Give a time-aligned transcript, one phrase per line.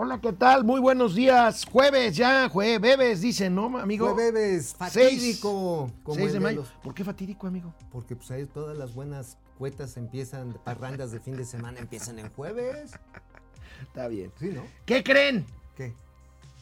[0.00, 0.62] Hola, ¿qué tal?
[0.62, 1.64] Muy buenos días.
[1.64, 4.14] Jueves ya, jueves, dicen, ¿no, amigo?
[4.14, 5.90] Jueves, fatídico.
[6.06, 6.62] Seis, seis de mayo.
[6.84, 7.74] ¿Por qué fatídico, amigo?
[7.90, 12.30] Porque pues ahí todas las buenas cuetas empiezan, parrandas de fin de semana empiezan en
[12.30, 12.92] jueves.
[13.82, 14.30] Está bien.
[14.38, 14.62] Sí, ¿no?
[14.86, 15.44] ¿Qué creen?
[15.76, 15.92] ¿Qué?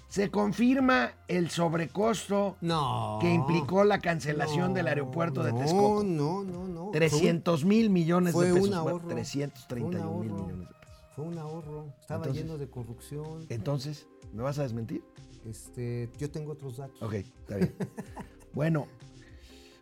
[0.08, 3.18] Se confirma el sobrecosto No.
[3.20, 6.04] que implicó la cancelación del aeropuerto de Texcoco.
[6.04, 6.90] No, no, no.
[6.90, 8.76] 300 mil millones fue de un pesos.
[8.76, 8.98] ahorro.
[9.00, 10.02] Bueno, 331 mil un
[10.38, 10.46] ahorro.
[10.46, 10.68] millones.
[11.16, 11.94] Fue un ahorro.
[11.98, 13.46] Estaba Entonces- lleno de corrupción.
[13.48, 15.02] Entonces, ¿me vas a desmentir?
[15.46, 17.00] Este, yo tengo otros datos.
[17.00, 17.74] Ok, está bien.
[18.52, 18.86] bueno,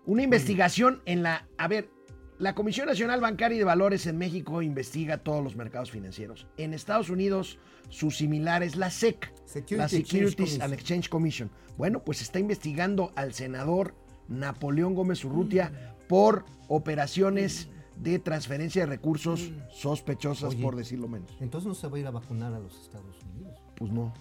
[0.07, 1.49] una investigación en la...
[1.59, 1.91] A ver,
[2.39, 6.47] la Comisión Nacional Bancaria y de Valores en México investiga todos los mercados financieros.
[6.57, 7.59] En Estados Unidos,
[7.89, 11.51] su similar es la SEC, Security la Securities and Exchange Commission.
[11.77, 13.97] Bueno, pues está investigando al senador
[14.29, 20.63] Napoleón Gómez Urrutia por operaciones de transferencia de recursos sospechosas, Oye.
[20.63, 21.37] por decirlo menos.
[21.41, 23.59] Entonces no se va a ir a vacunar a los Estados Unidos.
[23.77, 24.13] Pues no.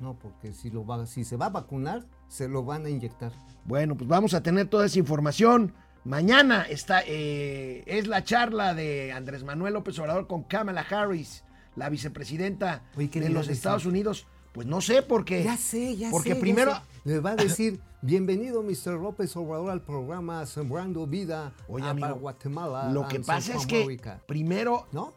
[0.00, 3.32] No, porque si, lo va, si se va a vacunar, se lo van a inyectar.
[3.64, 5.74] Bueno, pues vamos a tener toda esa información.
[6.04, 11.88] Mañana está, eh, es la charla de Andrés Manuel López Obrador con Kamala Harris, la
[11.88, 13.48] vicepresidenta Oye, ¿qué de los?
[13.48, 14.26] Estados Unidos.
[14.52, 15.42] Pues no sé, porque...
[15.42, 16.34] Ya sé, ya porque sé.
[16.36, 16.74] ya primero...
[16.74, 16.80] sé.
[17.04, 18.92] Le va a decir, bienvenido Mr.
[19.00, 22.90] López Obrador al programa Sembrando Vida Oye, a- amigo, para Guatemala.
[22.92, 24.22] Lo que pasa es que Centroamérica".
[24.26, 25.14] primero, ¿No?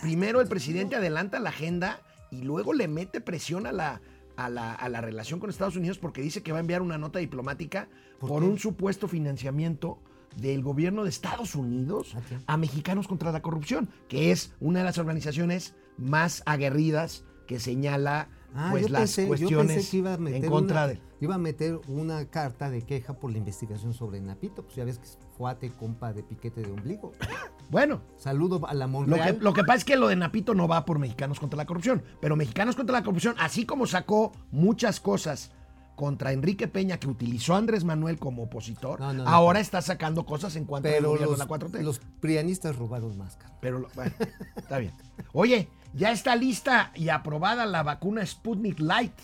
[0.00, 4.00] primero el presidente adelanta la agenda y luego le mete presión a la,
[4.36, 6.98] a la, a la relación con Estados Unidos porque dice que va a enviar una
[6.98, 7.88] nota diplomática
[8.18, 9.98] ¿Por un supuesto financiamiento
[10.36, 12.14] del gobierno de Estados Unidos
[12.46, 18.28] a Mexicanos contra la Corrupción, que es una de las organizaciones más aguerridas que señala
[18.54, 20.86] Ah, pues yo, las pensé, yo cuestiones pensé que iba a meter en contra una,
[20.88, 21.00] de...
[21.20, 24.62] iba a meter una carta de queja por la investigación sobre Napito.
[24.62, 27.12] Pues ya ves que es fuate, compa de piquete de ombligo.
[27.70, 29.38] Bueno, Saludo a la Lo que, Monreal.
[29.40, 32.02] lo que pasa es que lo de Napito no va por Mexicanos contra la Corrupción,
[32.20, 35.52] pero Mexicanos contra la Corrupción, así como sacó muchas cosas
[35.96, 39.80] contra Enrique Peña que utilizó a Andrés Manuel como opositor, No, no, no, ahora está
[39.82, 41.80] sacando cosas en cuanto gobierno los, de la 4T.
[41.80, 43.38] los prianistas robaron más.
[43.60, 44.12] Pero bueno,
[44.56, 44.92] está bien.
[45.32, 49.14] Oye, ya está lista y aprobada la vacuna Sputnik Light,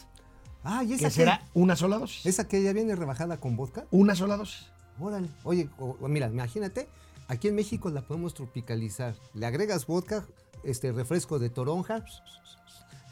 [0.64, 2.26] Ah, ¿y esa que será una sola dosis.
[2.26, 3.86] ¿Esa que ya viene rebajada con vodka?
[3.90, 4.66] Una sola dosis.
[5.00, 5.28] Órale.
[5.44, 6.88] Oye, o mira, imagínate,
[7.28, 9.14] aquí en México la podemos tropicalizar.
[9.34, 10.26] Le agregas vodka,
[10.64, 12.04] este refresco de toronja,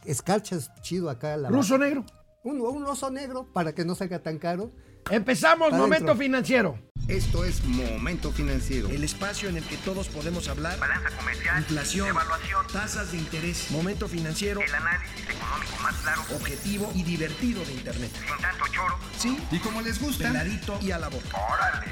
[0.04, 2.04] escarchas chido acá a la Ruso negro.
[2.44, 4.72] un, un oso negro para que no salga tan caro.
[5.10, 6.78] Empezamos, Para momento financiero.
[7.06, 8.88] Esto es Momento Financiero.
[8.88, 10.76] El espacio en el que todos podemos hablar.
[10.80, 16.90] balanza comercial, Inflación, evaluación, tasas de interés, momento financiero, el análisis económico más claro, objetivo
[16.96, 18.10] y divertido de Internet.
[18.12, 18.98] sin tanto choro.
[19.16, 21.28] Sí, Y como les gusta, peladito y a la boca.
[21.52, 21.86] ¡Órale!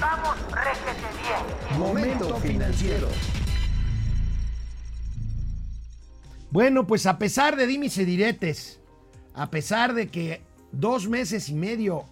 [0.00, 1.80] ¡Vamos, réjete bien!
[1.80, 3.08] Momento financiero.
[6.52, 8.78] Bueno, pues a pesar de dimes y diretes,
[9.34, 12.04] a pesar de que dos meses y medio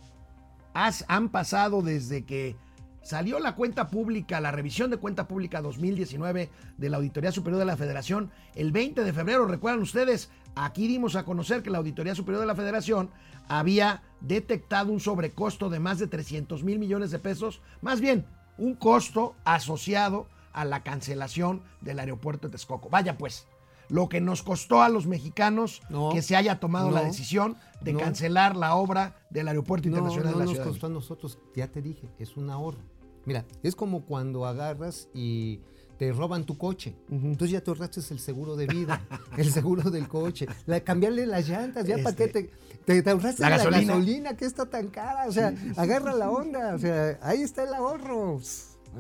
[0.74, 2.56] han pasado desde que
[3.02, 7.64] salió la cuenta pública, la revisión de cuenta pública 2019 de la Auditoría Superior de
[7.64, 12.14] la Federación, el 20 de febrero, recuerdan ustedes, aquí dimos a conocer que la Auditoría
[12.14, 13.10] Superior de la Federación
[13.48, 18.26] había detectado un sobrecosto de más de 300 mil millones de pesos, más bien
[18.58, 22.90] un costo asociado a la cancelación del aeropuerto de Texcoco.
[22.90, 23.46] Vaya pues,
[23.88, 27.56] lo que nos costó a los mexicanos No, que se haya tomado la no, decisión
[27.80, 27.98] de no.
[28.00, 30.64] cancelar la obra del aeropuerto No, internacional no de la nos ciudad.
[30.64, 32.78] de costó a nosotros, ya te dije, es un ahorro.
[33.24, 35.60] Mira, es como cuando agarras y
[35.98, 36.96] te roban tu coche.
[37.10, 39.02] Entonces ya te ahorraste el seguro de vida,
[39.36, 42.50] el seguro del coche, la, cambiarle las llantas, ya para qué Este, te,
[42.84, 43.92] te, te ahorraste la la, gasolina.
[43.94, 44.36] gasolina.
[44.36, 45.26] que está tan cara.
[45.26, 48.40] O sea, agarra la onda, o sea, ahí está el ahorro.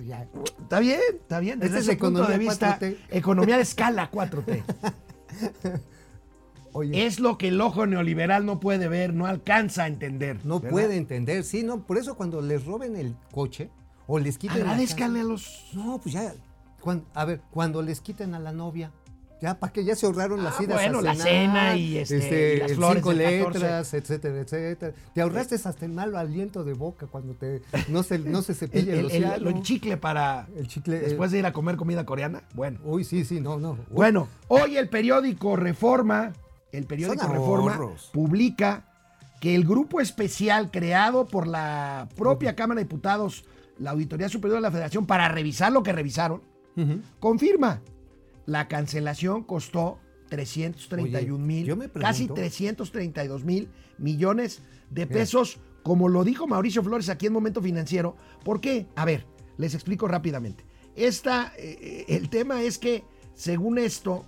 [0.06, 0.28] Ya.
[0.60, 1.58] Está bien, está bien.
[1.58, 2.96] Desde Esta es ese punto de economía vista, 4T.
[3.10, 4.62] economía de escala 4T.
[6.72, 10.44] Oye, es lo que el ojo neoliberal no puede ver, no alcanza a entender.
[10.44, 10.70] no ¿verdad?
[10.70, 13.70] puede entender, sí, no, por eso cuando les roben el coche
[14.06, 15.70] o les quiten Agradezcanle a los.
[15.72, 16.32] No, pues ya.
[17.14, 18.92] a ver, cuando les quiten a la novia,
[19.40, 21.98] ya para que ya se ahorraron las Ah, idas bueno, a la cenar, cena y,
[21.98, 23.58] este, y las flores cinco del 14.
[23.60, 24.92] letras, etcétera, etcétera.
[25.14, 28.94] Te ahorraste hasta el malo aliento de boca cuando te no se no se cepilla
[28.94, 30.48] el, el- el- el chicle para.
[30.56, 32.42] El chicle, Después de ir a comer comida coreana.
[32.54, 32.80] Bueno.
[32.84, 33.78] Uy, sí, sí, no, no.
[33.90, 36.32] Bueno, hoy el periódico Reforma,
[36.72, 38.10] el periódico Son Reforma, ahorros.
[38.12, 38.84] publica
[39.40, 43.44] que el grupo especial creado por la propia Cámara de Diputados,
[43.78, 46.42] la Auditoría Superior de la Federación, para revisar lo que revisaron,
[47.20, 47.80] confirma
[48.48, 49.98] la cancelación costó
[50.30, 53.68] 331 Oye, mil, casi pregunto- 332 mil
[53.98, 58.16] millones de pesos, como lo dijo Mauricio Flores aquí en Momento Financiero.
[58.44, 58.86] ¿Por qué?
[58.96, 59.26] A ver,
[59.58, 60.64] les explico rápidamente.
[60.96, 63.04] Esta, eh, el tema es que,
[63.34, 64.24] según esto,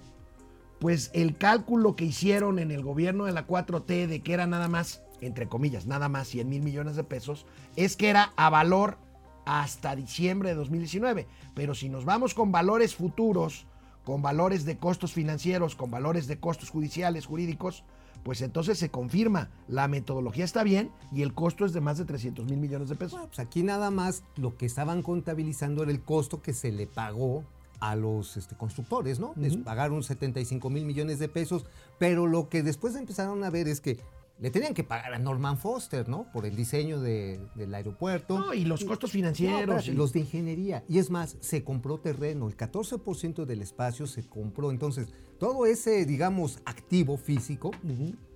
[0.81, 4.69] pues el cálculo que hicieron en el gobierno de la 4T de que era nada
[4.69, 7.47] más, entre comillas, nada más 100 mil millones de pesos,
[7.77, 8.99] es que era a valor
[9.47, 11.27] hasta diciembre de 2019.
[11.55, 13.67] Pero si nos vamos con valores futuros,
[14.05, 17.85] con valores de costos financieros, con valores de costos judiciales, jurídicos,
[18.23, 22.05] pues entonces se confirma, la metodología está bien y el costo es de más de
[22.05, 23.13] 300 mil millones de pesos.
[23.13, 26.87] Bueno, pues aquí nada más lo que estaban contabilizando era el costo que se le
[26.87, 27.45] pagó
[27.81, 29.33] a los este, constructores, ¿no?
[29.37, 31.65] Les pagaron 75 mil millones de pesos,
[31.99, 33.99] pero lo que después empezaron a ver es que
[34.41, 36.27] le tenían que pagar a Norman Foster, ¿no?
[36.33, 38.39] Por el diseño de- del aeropuerto.
[38.39, 39.61] No, y los costos No, financieros.
[39.61, 40.83] espérate, y- los de ingeniería.
[40.89, 44.71] Y es más, se compró terreno, el 14% del espacio se compró.
[44.71, 45.09] Entonces,
[45.39, 47.71] todo ese, digamos, activo físico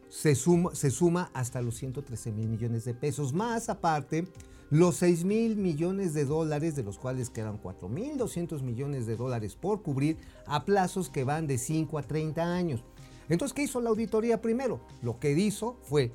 [0.09, 3.33] se, suma, se suma hasta los 113 mil millones de pesos.
[3.33, 4.29] Más aparte,
[4.71, 9.17] los 6 mil millones de dólares, de los cuales quedan 4 mil 200 millones de
[9.17, 10.17] dólares por cubrir
[10.47, 12.83] a plazos que van de 5 a 30 años.
[13.29, 14.81] Entonces, ¿qué hizo la auditoría primero?
[15.03, 16.13] Lo que hizo fue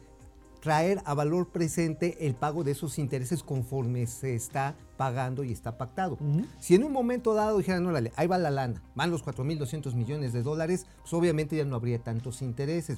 [0.60, 5.78] traer a valor presente el pago de esos intereses conforme se está pagando y está
[5.78, 6.18] pactado.
[6.60, 10.34] Si en un momento dado dijeran, órale, ahí va la lana, van los 4.200 millones
[10.34, 12.98] de dólares, pues obviamente ya no habría tantos intereses.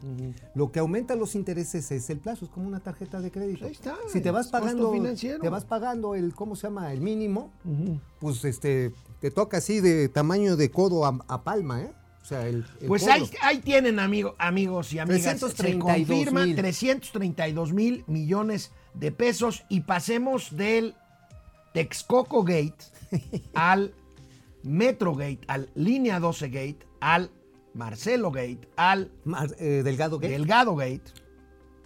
[0.56, 3.66] Lo que aumenta los intereses es el plazo, es como una tarjeta de crédito.
[3.66, 4.92] Ahí está, Si te vas pagando,
[5.40, 6.92] te vas pagando el, ¿cómo se llama?
[6.92, 7.52] El mínimo,
[8.20, 11.94] pues este, te toca así de tamaño de codo a, a palma, ¿eh?
[12.22, 15.24] O sea, el, el Pues ahí, ahí tienen, amigo, amigos y amigas.
[15.40, 16.56] 332 se confirma mil.
[16.56, 20.96] 332 mil millones de pesos y pasemos del
[21.74, 22.76] Texcoco Gate
[23.54, 23.94] al
[24.64, 27.32] Metro Gate, al Línea 12 Gate, al
[27.74, 30.34] Marcelo Gate, al Mar- eh, Delgado Gate.
[30.34, 31.02] Delgado Gate,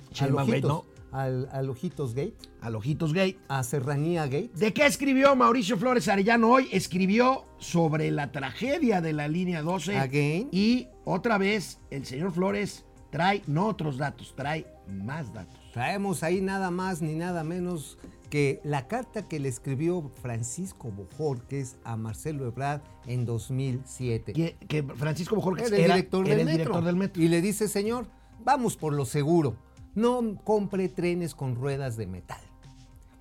[0.10, 0.86] al Sheinbaum Gate, no,
[1.16, 3.38] al, al Ojitos Gate, al Ojitos Gate.
[3.48, 4.52] a Serranía Gate.
[4.56, 6.68] ¿De qué escribió Mauricio Flores Arellano hoy?
[6.72, 9.98] Escribió sobre la tragedia de la línea 12.
[9.98, 10.50] Again.
[10.52, 15.58] Y otra vez el señor Flores trae no otros datos, trae más datos.
[15.74, 17.98] Traemos ahí nada más ni nada menos
[18.30, 24.34] que la carta que le escribió Francisco Bojorquez a Marcelo Ebrard en 2007.
[24.34, 27.24] Que, que Francisco Bojorquez Era el era, director, era del, el director del metro.
[27.24, 28.08] Y le dice, señor,
[28.44, 29.56] vamos por lo seguro.
[29.96, 32.42] No compre trenes con ruedas de metal.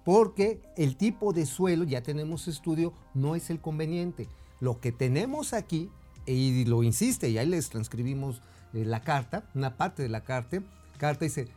[0.04, 4.28] Porque el tipo de suelo, ya tenemos estudio, no es el conveniente.
[4.60, 5.90] Lo que tenemos aquí,
[6.26, 8.42] y lo insiste, y ahí les transcribimos
[8.74, 10.62] eh, la carta, una parte de la carta,
[10.98, 11.48] carta dice,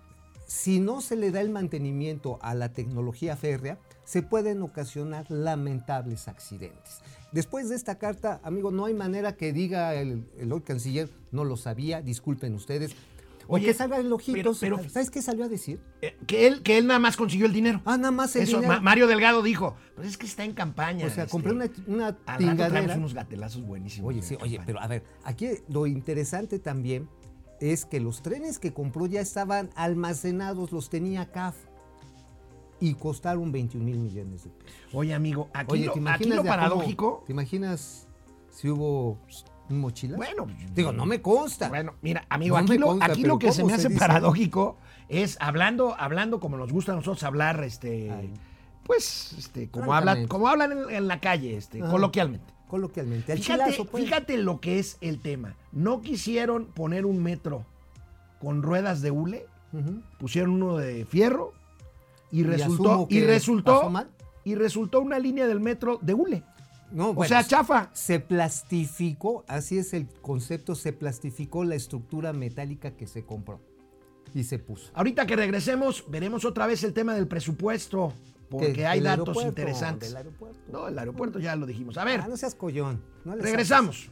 [0.45, 6.29] si no se le da el mantenimiento a la tecnología férrea, se pueden ocasionar lamentables
[6.29, 7.01] accidentes.
[7.33, 11.57] Después de esta carta, amigo, no hay manera que diga el, el canciller, no lo
[11.57, 12.95] sabía, disculpen ustedes.
[13.49, 14.59] O Oye, que salga el ojitos.
[14.59, 15.79] pero- pero- ¿Sabes qué salió a decir?
[16.01, 17.81] Eh, que, él, que él nada más consiguió el dinero.
[17.85, 18.73] Ah, nada más el Eso, dinero.
[18.73, 21.05] Ma- Mario Delgado dijo, pues es que está en campaña.
[21.05, 22.95] O sea, este, compré una, una tingadera.
[22.95, 24.09] unos gatelazos buenísimos.
[24.09, 27.07] Oye, sí, la oye, pero a ver, aquí lo interesante también
[27.61, 31.55] es que los trenes que compró ya estaban almacenados, los tenía CAF
[32.79, 34.77] y costaron 21 mil millones de pesos.
[34.93, 37.23] Oye, amigo, aquí, Oye, lo, ¿te aquí imaginas lo paradójico.
[37.25, 38.07] ¿Te imaginas
[38.51, 39.17] si hubo
[39.69, 40.17] un mochila?
[40.17, 41.69] Bueno, Digo, no me consta.
[41.69, 43.87] Bueno, mira, amigo, No aquí, lo, consta, aquí pero lo que se ¿cómo me hace
[43.89, 43.99] dice?
[43.99, 44.77] paradójico
[45.09, 48.33] es hablando, hablando como nos gusta a nosotros hablar, este, Ay.
[48.83, 51.91] pues, este, como hablan, como hablan en, en la calle, este, Ajá.
[51.91, 52.53] coloquialmente.
[52.67, 53.31] Coloquialmente.
[53.31, 54.03] Al Fíjate, chilazo, pues.
[54.03, 55.55] fíjate lo que es el tema.
[55.71, 57.65] No quisieron poner un metro
[58.39, 59.45] con ruedas de hule,
[60.19, 61.53] pusieron uno de fierro
[62.31, 63.07] y, Y resultó
[64.43, 66.43] y resultó una línea del metro de hule.
[66.91, 67.89] No, o bueno, sea, chafa.
[67.93, 73.59] Se plastificó, así es el concepto, se plastificó la estructura metálica que se compró
[74.33, 74.91] y se puso.
[74.93, 78.13] Ahorita que regresemos, veremos otra vez el tema del presupuesto,
[78.49, 80.09] porque Que- hay datos interesantes.
[80.09, 80.59] del aeropuerto.
[80.71, 81.97] No, el aeropuerto ya lo dijimos.
[81.97, 83.01] A ver, Ah, no seas collón.
[83.25, 84.09] no regresamos.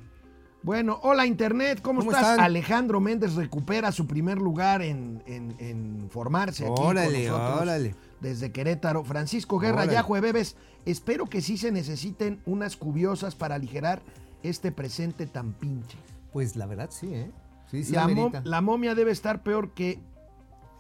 [0.63, 2.31] Bueno, hola Internet, ¿cómo, ¿Cómo estás?
[2.31, 2.43] están?
[2.43, 7.95] Alejandro Méndez recupera su primer lugar en, en- en formarse aquí Órale, con nosotros órale.
[8.25, 9.03] Desde Querétaro.
[9.03, 9.93] Francisco Guerra, Órale.
[9.93, 10.55] ya jueves,
[10.85, 14.01] espero que sí se necesiten unas cubiosas para aligerar
[14.41, 15.97] este presente tan pinche.
[16.33, 17.31] Pues la verdad sí, ¿eh?
[17.69, 19.99] Sí, sí, la, mo- la momia debe estar peor que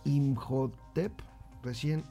[0.05, 1.11] Imhotep,
[1.63, 2.03] recién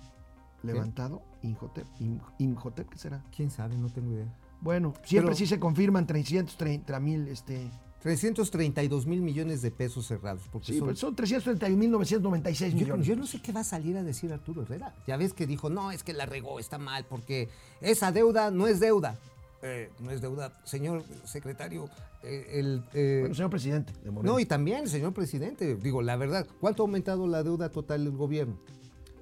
[0.62, 1.22] levantado.
[1.42, 3.22] Imhotep, Im- Imhotep, ¿qué será?
[3.34, 3.76] ¿Quién sabe?
[3.76, 4.26] No tengo idea.
[4.60, 7.70] Bueno, siempre Pero- sí se confirman 330 mil, este...
[8.04, 10.42] 332 mil millones de pesos cerrados.
[10.52, 13.06] Porque Sí, son- pues son 331.996 yo, millones.
[13.06, 14.94] yo no sé qué va a salir a decir Arturo Herrera.
[15.06, 17.48] Ya ves que dijo, no, es que la regó, está mal, porque
[17.80, 19.18] esa deuda no es deuda.
[19.62, 21.88] Eh, no es deuda, señor secretario.
[22.26, 24.10] eh, el, eh, Bueno, señor presidente de.
[24.10, 28.14] No, y también, señor presidente, digo, la verdad, ¿cuánto ha aumentado la deuda total del
[28.16, 28.56] gobierno?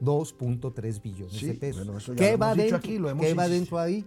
[0.00, 1.84] 2.3 billones Sí, de pesos.
[1.84, 2.78] bueno, eso ya ¿Qué lo va hemos dicho dentro?
[2.78, 4.04] aquí, lo hemos ¿Qué va dentro ahí?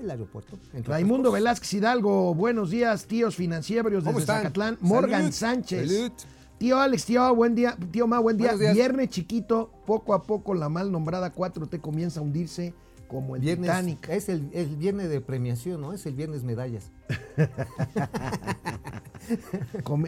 [0.00, 0.58] El aeropuerto.
[0.84, 1.32] Raimundo.
[1.32, 4.36] Velázquez Hidalgo, buenos días, tíos financieros ¿Cómo desde están?
[4.38, 4.78] Zacatlán.
[4.80, 5.90] Morgan Salud, Sánchez.
[5.90, 6.12] salud.
[6.58, 8.54] Tío Alex, tío, buen día, tío Ma, buen día.
[8.54, 12.74] Viernes chiquito, poco a poco la mal nombrada 4T comienza a hundirse
[13.06, 14.08] como el Viernes, Titanic.
[14.08, 15.92] Es el, el viernes de premiación, ¿no?
[15.92, 16.90] Es el viernes medallas.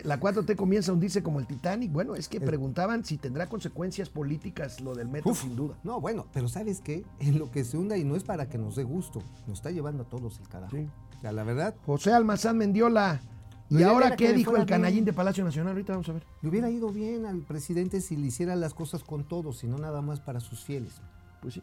[0.04, 1.92] La 4T comienza a hundirse como el Titanic.
[1.92, 5.76] Bueno, es que preguntaban si tendrá consecuencias políticas lo del metro, Uf, sin duda.
[5.82, 7.04] No, bueno, pero ¿sabes qué?
[7.18, 9.70] En lo que se hunda y no es para que nos dé gusto, nos está
[9.70, 10.76] llevando a todos el carajo.
[10.76, 10.88] Sí.
[11.16, 13.20] O sea, la verdad, José Almazán Mendiola.
[13.68, 15.04] ¿Y ahora qué dijo el canallín bien.
[15.06, 15.72] de Palacio Nacional?
[15.72, 16.24] Ahorita vamos a ver.
[16.42, 19.78] le hubiera ido bien al presidente si le hiciera las cosas con todos y no
[19.78, 20.94] nada más para sus fieles.
[21.40, 21.62] Pues sí.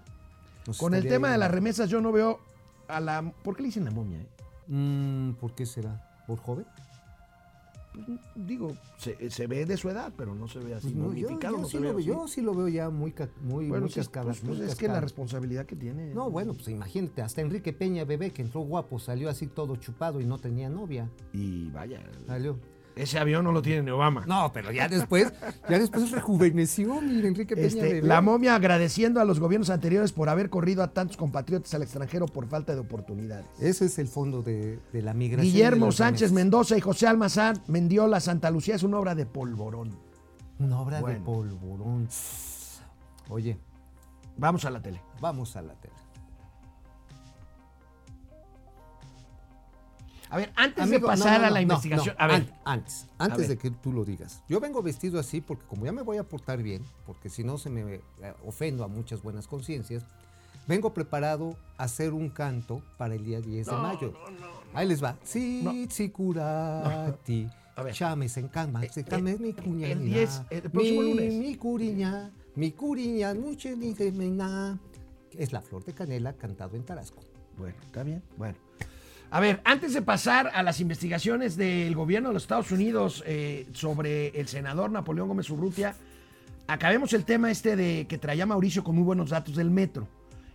[0.65, 2.39] Nos Con el tema de las remesas, yo no veo
[2.87, 3.33] a la.
[3.43, 4.19] ¿Por qué le dicen la momia?
[4.19, 4.27] eh?
[4.67, 6.23] Mm, ¿Por qué será?
[6.27, 6.65] ¿Por joven?
[8.35, 11.27] Digo, se, se ve de su edad, pero no se ve así Pues no, yo,
[11.29, 11.55] momificado.
[11.55, 13.99] yo no sí se lo, yo sí lo veo ya muy, muy, Bueno, muy sí,
[13.99, 14.25] cascada.
[14.27, 16.13] pues, pues, muy es que la responsabilidad que tiene.
[16.13, 20.19] No, bueno, pues imagínate, hasta Enrique Peña, bebé, que entró guapo, salió así todo chupado
[20.21, 21.09] y no tenía novia.
[21.33, 22.57] Y vaya, Salió.
[22.97, 24.25] Ese avión no lo tiene ni Obama.
[24.27, 25.31] No, pero ya después,
[25.69, 28.01] ya después rejuveneció, mira, Enrique Peña, Este, bebé.
[28.07, 32.25] la momia agradeciendo a los gobiernos anteriores por haber corrido a tantos compatriotas al extranjero
[32.25, 33.45] por falta de oportunidades.
[33.59, 35.51] Ese es el fondo de, de la migración.
[35.51, 36.31] Guillermo Sánchez.
[36.31, 39.97] Mendoza y José Almazán Mendiola Santa Lucía es una obra de polvorón.
[40.59, 42.07] Una obra de polvorón.
[43.29, 43.57] Oye,
[44.39, 45.01] Vamos a la tele.
[45.19, 45.93] vamos a la tele.
[50.29, 52.15] A ver, antes Amigo, de no, pasar no, a no, la no, investigación.
[52.19, 53.47] a ver, an- antes, antes ver.
[53.49, 54.43] de que tú lo digas.
[54.49, 57.57] Yo vengo vestido así porque como ya me voy a portar bien, porque si no
[57.57, 58.01] se me eh,
[58.45, 60.03] ofendo a muchas buenas conciencias,
[60.67, 64.13] vengo preparado a hacer un canto para el día 10 de mayo.
[64.73, 65.17] Ahí les va.
[65.23, 67.47] Sí, sí, curati.
[67.77, 67.93] A ver.
[67.93, 69.87] Chames en cama, se Eh, came eh, mi cuña.
[69.89, 70.17] el mira.
[70.17, 71.33] 10, el próximo mi, lunes.
[71.35, 74.11] Mi curiña, mi curiña, mucho ni de.
[75.37, 77.19] Es la flor de canela cantado en Tarasco.
[77.55, 78.23] Bueno, está bien.
[78.35, 78.57] Bueno.
[79.29, 83.67] A ver, antes de pasar a las investigaciones del gobierno de los Estados Unidos eh,
[83.73, 85.95] sobre el senador Napoleón Gómez Urrutia,
[86.67, 90.07] acabemos el tema este de que traía Mauricio con muy buenos datos del metro.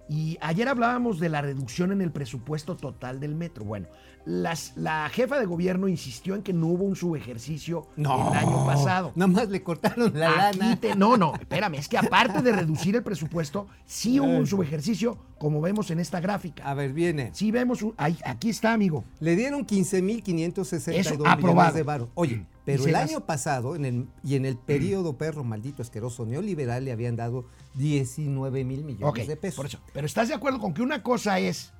[0.09, 3.65] Y ayer hablábamos de la reducción en el presupuesto total del metro.
[3.65, 3.87] Bueno,
[4.27, 9.13] las, la jefa de gobierno insistió en que no hubo un subejercicio el año pasado.
[9.15, 10.77] Nada más le cortaron la Aquí lana.
[10.81, 15.17] te- no, no, espérame, es que aparte de reducir el presupuesto, sí hubo un subejercicio,
[15.39, 16.65] como vemos en esta gráfica.
[16.65, 17.31] A ver, viene.
[17.33, 19.05] Sí vemos, un- ahí, aquí está, amigo.
[19.21, 22.09] Le dieron 15.562 Eso, millones de varos.
[22.15, 26.85] Oye, pero el año pasado, en el, y en el periodo perro maldito asqueroso neoliberal,
[26.85, 29.57] le habían dado 19 mil millones de pesos.
[29.57, 29.79] por eso.
[29.93, 31.73] Pero estás de acuerdo con que una cosa es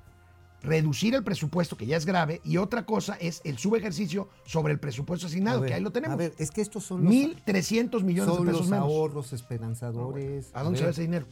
[0.61, 4.79] reducir el presupuesto, que ya es grave, y otra cosa es el subejercicio sobre el
[4.79, 6.13] presupuesto asignado, ver, que ahí lo tenemos.
[6.13, 8.85] A ver, es que estos son los, 1.300 millones son de pesos los menos.
[8.87, 10.49] ahorros esperanzadores.
[10.53, 11.25] ¿A dónde se va ese dinero?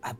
[0.00, 0.14] a,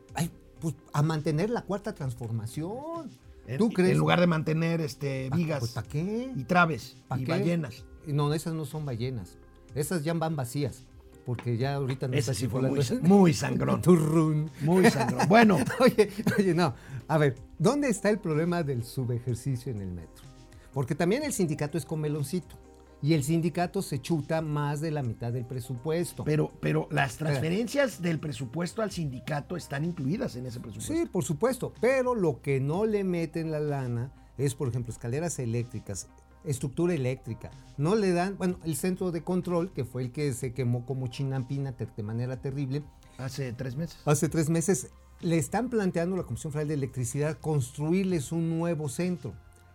[0.60, 3.10] pues, a mantener la cuarta transformación.
[3.46, 3.92] En- ¿Tú crees?
[3.92, 6.32] En lugar de mantener este, Pa- vigas pues, ¿Para qué?
[6.36, 7.30] y traves ¿Pa y qué?
[7.30, 7.84] ballenas.
[8.12, 9.36] No, esas no son ballenas.
[9.74, 10.84] Esas ya van vacías.
[11.24, 12.62] Porque ya ahorita no Ese sí fue
[13.02, 13.82] muy sangrón.
[13.82, 14.50] Turrún.
[14.62, 15.28] Muy sangrón.
[15.28, 16.74] Bueno, Oye, oye, no.
[17.06, 20.24] A ver, ¿dónde está el problema del subejercicio en el metro?
[20.72, 22.56] Porque también el sindicato es con meloncito.
[23.00, 26.24] Y el sindicato se chuta más de la mitad del presupuesto.
[26.24, 30.94] pero, pero las transferencias del presupuesto al sindicato están incluidas en ese presupuesto.
[30.94, 31.72] Sí, por supuesto.
[31.80, 36.08] Pero lo que no le meten la lana es, por ejemplo, escaleras eléctricas,
[36.44, 37.50] estructura eléctrica.
[37.76, 41.08] No le dan, bueno, el centro de control, que fue el que se quemó como
[41.08, 42.82] chinampina de manera terrible,
[43.18, 43.98] Hace tres meses.
[44.04, 44.90] hace tres meses,
[45.20, 49.32] le están planteando a la Comisión Federal de Electricidad construirles un nuevo centro.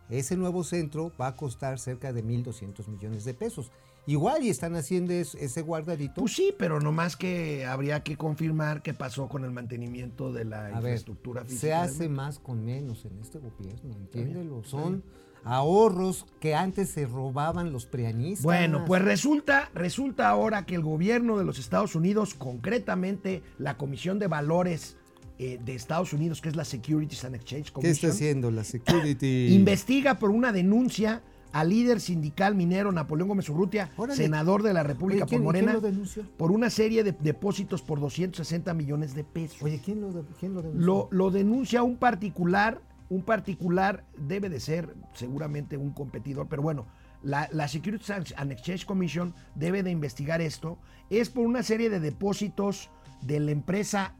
[0.09, 3.71] Ese nuevo centro va a costar cerca de 1.200 millones de pesos.
[4.05, 6.15] Igual y están haciendo es- ese guardadito.
[6.21, 10.59] Pues sí, pero nomás que habría que confirmar qué pasó con el mantenimiento de la
[10.59, 11.59] A ver, infraestructura física.
[11.61, 14.61] se hace más con menos en este gobierno, entiéndelo.
[14.65, 15.03] Son
[15.45, 18.43] ahorros que antes se robaban los prianistas.
[18.43, 24.19] Bueno, pues resulta, resulta ahora que el gobierno de los Estados Unidos, concretamente la Comisión
[24.19, 24.97] de Valores
[25.39, 28.63] eh, de Estados Unidos, que es la Securities and Exchange ¿Qué está Commission, haciendo la
[28.63, 29.47] security?
[29.55, 31.21] investiga por una denuncia
[31.51, 34.15] al líder sindical minero Napoleón Gómez Urrutia, Órale.
[34.17, 36.23] senador de la República Oye, ¿quién- por Morena, quién lo denunció?
[36.37, 39.61] por una serie de depósitos por 260 millones de pesos.
[39.61, 40.85] Oye, ¿quién lo, quién lo denunció?
[40.85, 42.81] Lo, lo denuncia un particular,
[43.13, 46.87] un particular debe de ser seguramente un competidor, pero bueno,
[47.21, 50.77] la, la Securities and Exchange Commission debe de investigar esto.
[51.09, 52.89] Es por una serie de depósitos
[53.21, 54.15] de la empresa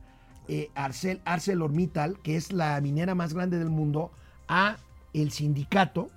[0.47, 4.12] eh, Arcel, ArcelorMittal, que es la minera más grande del mundo,
[4.47, 4.77] a
[5.13, 6.09] el sindicato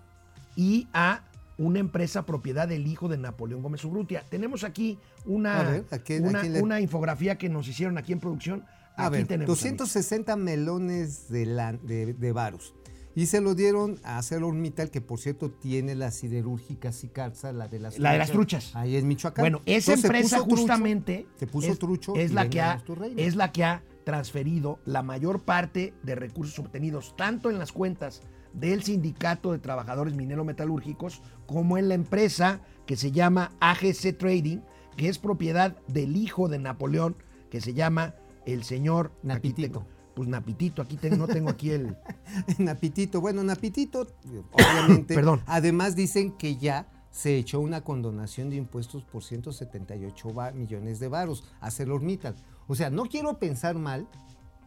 [0.55, 1.23] y a
[1.59, 4.23] una empresa propiedad del hijo de Napoleón Gómez Urrutia.
[4.29, 7.67] Tenemos aquí una, A ver, ¿a quién- a una, quién le- una infografía que nos
[7.69, 8.65] hicieron aquí en producción.
[8.97, 9.47] A Aquí ver, tenemos.
[9.49, 12.75] 260 melones de, la- de, de varos.
[13.15, 17.79] Y se lo dieron a ArcelorMittal, que por cierto tiene la siderúrgica Sicarza, la de
[17.79, 18.77] las La de las truchas.
[18.77, 19.43] Ahí en Michoacán.
[19.43, 22.61] Bueno, esa Entonces, se empresa puso trucho, justamente se puso es, trucho es la que
[22.61, 22.83] ha
[23.17, 28.21] es la que ha transferido la mayor parte de recursos obtenidos tanto en las cuentas
[28.53, 34.59] del sindicato de trabajadores minero metalúrgicos como en la empresa que se llama AGC Trading,
[34.97, 37.17] que es propiedad del hijo de Napoleón,
[37.51, 38.15] que se llama
[38.47, 39.85] el señor aquí Napitito.
[40.15, 41.97] pues Napitito, aquí no tengo aquí el
[42.59, 44.07] Napitito, bueno, Napitito,
[44.53, 45.15] obviamente.
[45.17, 45.43] Perdón.
[45.47, 51.09] Además dicen que ya se echó una condonación de impuestos por 178 va- millones de
[51.09, 52.35] varos a ArcelorMittal.
[52.69, 54.07] O sea, no quiero pensar mal,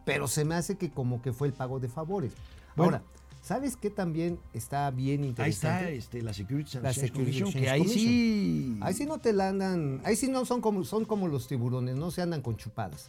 [0.04, 2.32] pero se me hace que como que fue el pago de favores.
[2.76, 2.96] Bueno.
[2.96, 3.02] Ahora,
[3.42, 5.96] ¿sabes qué también está bien Ahí está interesante?
[5.96, 8.04] este, la Security La Exchange Securities Commission, que ahí Commission.
[8.08, 11.46] sí Ahí sí no te la andan, ahí sí no son como, son como los
[11.46, 13.08] tiburones, no se andan con chupadas.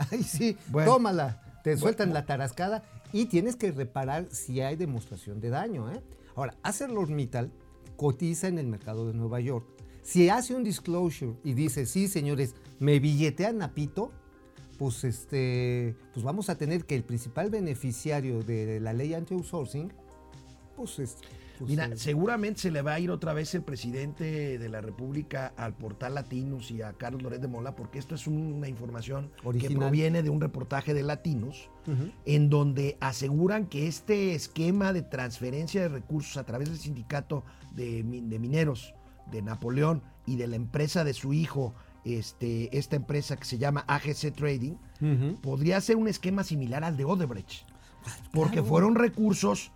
[0.10, 0.92] Ahí sí, Bueno.
[0.92, 5.90] tómala, te sueltan la tarascada y tienes que reparar si hay demostración de daño.
[5.92, 6.00] ¿eh?
[6.34, 7.50] Ahora, ArcelorMittal
[7.96, 9.66] cotiza en el mercado de Nueva York.
[10.02, 14.12] Si hace un disclosure y dice, sí, señores, me billetean Napito,
[14.78, 19.92] pues este, pues vamos a tener que el principal beneficiario de la ley anti-outsourcing,
[20.74, 21.16] pues, es,
[21.68, 25.52] Mira, eh, seguramente se le va a ir otra vez el presidente de la República
[25.56, 29.68] al portal Latinos y a Carlos Loret de Mola, porque esto es una información que
[29.80, 31.68] proviene de un reportaje de Latinos,
[32.24, 38.02] en donde aseguran que este esquema de transferencia de recursos a través del sindicato de,
[38.04, 38.94] min- de mineros
[39.30, 41.74] de Napoleón y de la empresa de su hijo,
[42.04, 44.74] este, esta empresa que se llama AGC Trading,
[45.42, 47.66] podría ser un esquema similar al de Odebrecht,
[48.32, 48.66] porque claro.
[48.68, 49.72] fueron recursos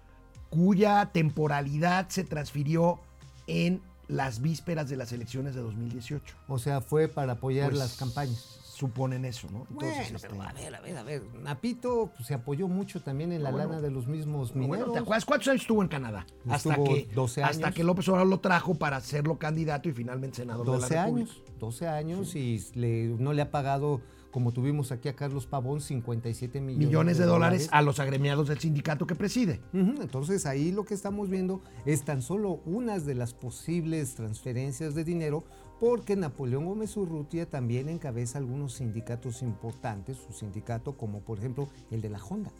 [0.55, 3.01] cuya temporalidad se transfirió
[3.47, 6.35] en las vísperas de las elecciones de 2018.
[6.49, 8.61] O sea, fue para apoyar Pues, las campañas.
[8.75, 9.67] Suponen eso, ¿no?
[9.71, 11.23] Entonces, bueno, este, pero a ver, a ver, a ver.
[11.41, 14.93] Napito pues, se apoyó mucho también en la Bueno, lana de los mismos bueno, mineros.
[14.93, 16.27] ¿te acuerdas cuántos años estuvo en Canadá?
[16.49, 17.77] Hasta Estuvo que, 12 hasta años.
[17.77, 21.31] que López Obrador lo trajo para hacerlo candidato y finalmente senador de 12 la República.
[21.33, 24.01] años, 12 años y le- no le ha pagado,
[24.33, 28.59] como tuvimos aquí a Carlos Pavón, 57 millones, Millones de dólares a los agremiados del
[28.59, 29.61] sindicato que preside.
[29.73, 35.05] Entonces ahí lo que estamos viendo es tan solo unas de las posibles transferencias de
[35.05, 35.45] dinero
[35.85, 42.01] porque Napoleón Gómez Urrutia también encabeza algunos sindicatos importantes, su sindicato como por ejemplo el
[42.01, 42.51] de la Honda.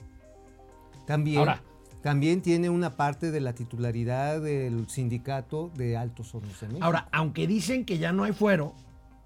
[1.07, 1.63] También, Ahora.
[2.03, 6.85] también tiene una parte de la titularidad del sindicato de Altos Hornos de México.
[6.85, 8.75] Ahora, aunque dicen que ya no hay fuero,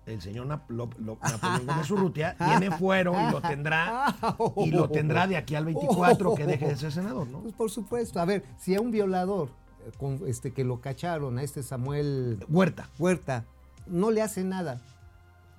[0.06, 4.14] el señor Nap- Napoleón Gómez Urrutia tiene fuero y lo tendrá
[4.64, 7.40] y lo tendrá de aquí al 24 que deje de ser senador, ¿no?
[7.40, 9.48] Pues por supuesto, a ver, si a un violador
[9.86, 12.88] eh, con, este, que lo cacharon, a este Samuel Huerta.
[12.98, 13.44] Huerta,
[13.90, 14.80] no le hace nada.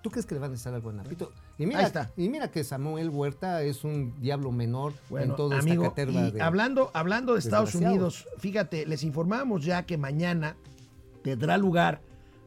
[0.01, 1.33] ¿Tú crees que le van a hacer algo a Napito?
[1.57, 2.11] Y mira, Ahí está.
[2.15, 6.31] y mira que Samuel Huerta es un diablo menor Bueno, en toda amigo, esta caterva
[6.31, 6.41] de.
[6.41, 7.75] hablando, hablando de Estados.
[7.75, 10.55] Unidos, fíjate, les informamos ya que mañana
[11.21, 12.01] tendrá lugar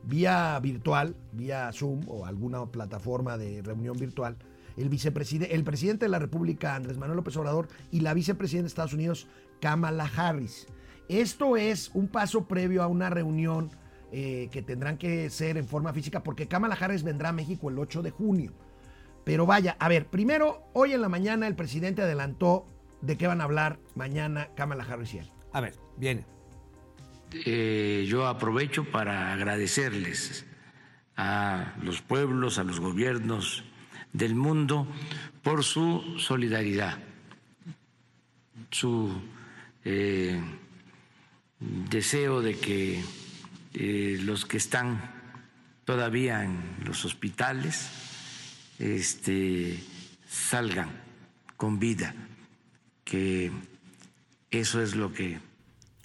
[0.05, 4.37] vía virtual, vía Zoom o alguna plataforma de reunión virtual,
[4.77, 8.69] el, vicepresidente, el presidente de la República, Andrés Manuel López Obrador, y la vicepresidenta de
[8.69, 9.27] Estados Unidos,
[9.61, 10.67] Kamala Harris.
[11.09, 13.71] Esto es un paso previo a una reunión
[14.15, 17.79] eh, que tendrán que ser en forma física, porque Kamala Harris vendrá a México el
[17.79, 18.53] 8 de junio.
[19.25, 22.67] Pero vaya, a ver, primero, hoy en la mañana el presidente adelantó
[23.01, 25.31] de qué van a hablar mañana Kamala Harris y él.
[25.55, 26.27] A ver, viene.
[27.47, 30.45] Eh, yo aprovecho para agradecerles
[31.17, 33.65] a los pueblos, a los gobiernos
[34.13, 34.87] del mundo
[35.43, 36.99] por su solidaridad,
[38.71, 39.11] su
[39.87, 40.39] eh,
[41.59, 43.03] deseo de que
[43.75, 45.01] eh, los que están
[45.85, 47.89] todavía en los hospitales
[48.79, 49.83] este,
[50.29, 50.91] salgan
[51.57, 52.15] con vida,
[53.05, 53.51] que
[54.51, 55.39] eso es lo que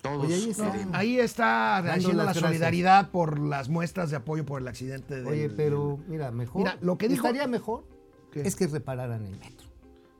[0.01, 0.73] todos Oye, ahí está.
[0.93, 5.49] Ahí está haciendo la solidaridad por las muestras de apoyo por el accidente del- Oye,
[5.49, 6.61] pero mira, mejor.
[6.63, 7.83] Mira, lo que dijo- Estaría mejor
[8.31, 8.41] ¿Qué?
[8.41, 9.67] es que repararan el metro.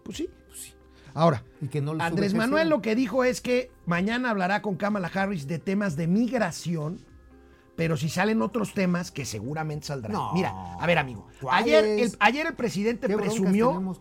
[0.04, 0.74] Pues sí, pues sí.
[1.14, 2.34] Ahora, Y que no lo Andrés.
[2.34, 7.00] Manuel lo que dijo es que mañana hablará con Kamala Harris de temas de migración,
[7.78, 10.12] pero si salen otros temas que seguramente saldrán.
[10.12, 10.34] No.
[10.34, 11.28] Mira, a ver, amigo.
[11.52, 13.96] Ayer el, ayer el presidente ¿Qué broncas presumió.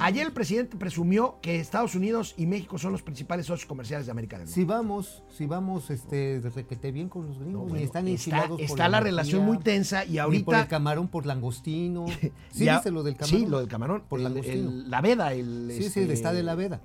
[0.00, 4.12] Ayer el presidente presumió que Estados Unidos y México son los principales socios comerciales de
[4.12, 4.54] América del Norte.
[4.58, 8.48] Si vamos, si vamos, este, requete bien con los gringos, No, bueno, están está, enchilados
[8.52, 10.60] por está la relación muy tensa y ni por ahorita.
[10.62, 12.06] el camarón por langostino.
[12.50, 13.40] ¿Sí ya- lo del camarón?
[13.40, 14.04] Sí, lo del camarón.
[14.08, 14.70] Por el- langostino.
[14.70, 15.68] el- la veda, el.
[15.76, 16.80] Sí, sí, este, está de la veda.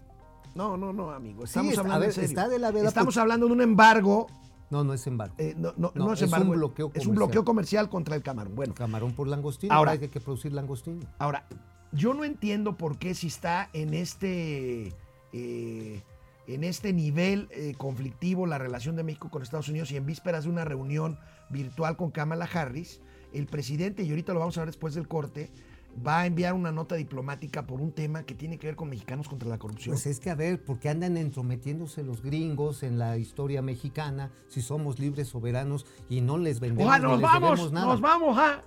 [0.56, 1.46] No, no, no, amigo.
[1.46, 2.28] Estamos está- hablando ver, en serio.
[2.30, 4.28] está de la veda Estamos hablando de un embargo.
[4.74, 5.36] No, no es embargo.
[5.38, 6.52] eh, no, no, No, no es, es embargo.
[6.52, 7.16] un bloqueo Es un comercial.
[7.16, 8.56] bloqueo comercial contra el camarón.
[8.56, 9.74] Bueno, camarón por langostino.
[9.74, 11.00] Ahora- Ahora hay que producir langostino.
[11.20, 11.46] Ahora,
[11.92, 14.94] yo no entiendo por qué si está en este,
[15.32, 16.02] eh,
[16.48, 20.44] en este nivel eh, conflictivo la relación de México con Estados Unidos y en vísperas
[20.46, 23.00] de una reunión virtual con Kamala Harris,
[23.32, 25.52] el presidente, y ahorita lo vamos a ver después del corte,
[26.06, 29.28] va a enviar una nota diplomática por un tema que tiene que ver con mexicanos
[29.30, 29.94] contra la corrupción.
[29.94, 34.62] Pues es que a ver, porque andan entrometiéndose los gringos en la historia mexicana, si
[34.62, 37.86] somos libres, soberanos y no les vendemos, Ojalá, ni nos les vamos, nada.
[37.86, 38.64] nos vamos a,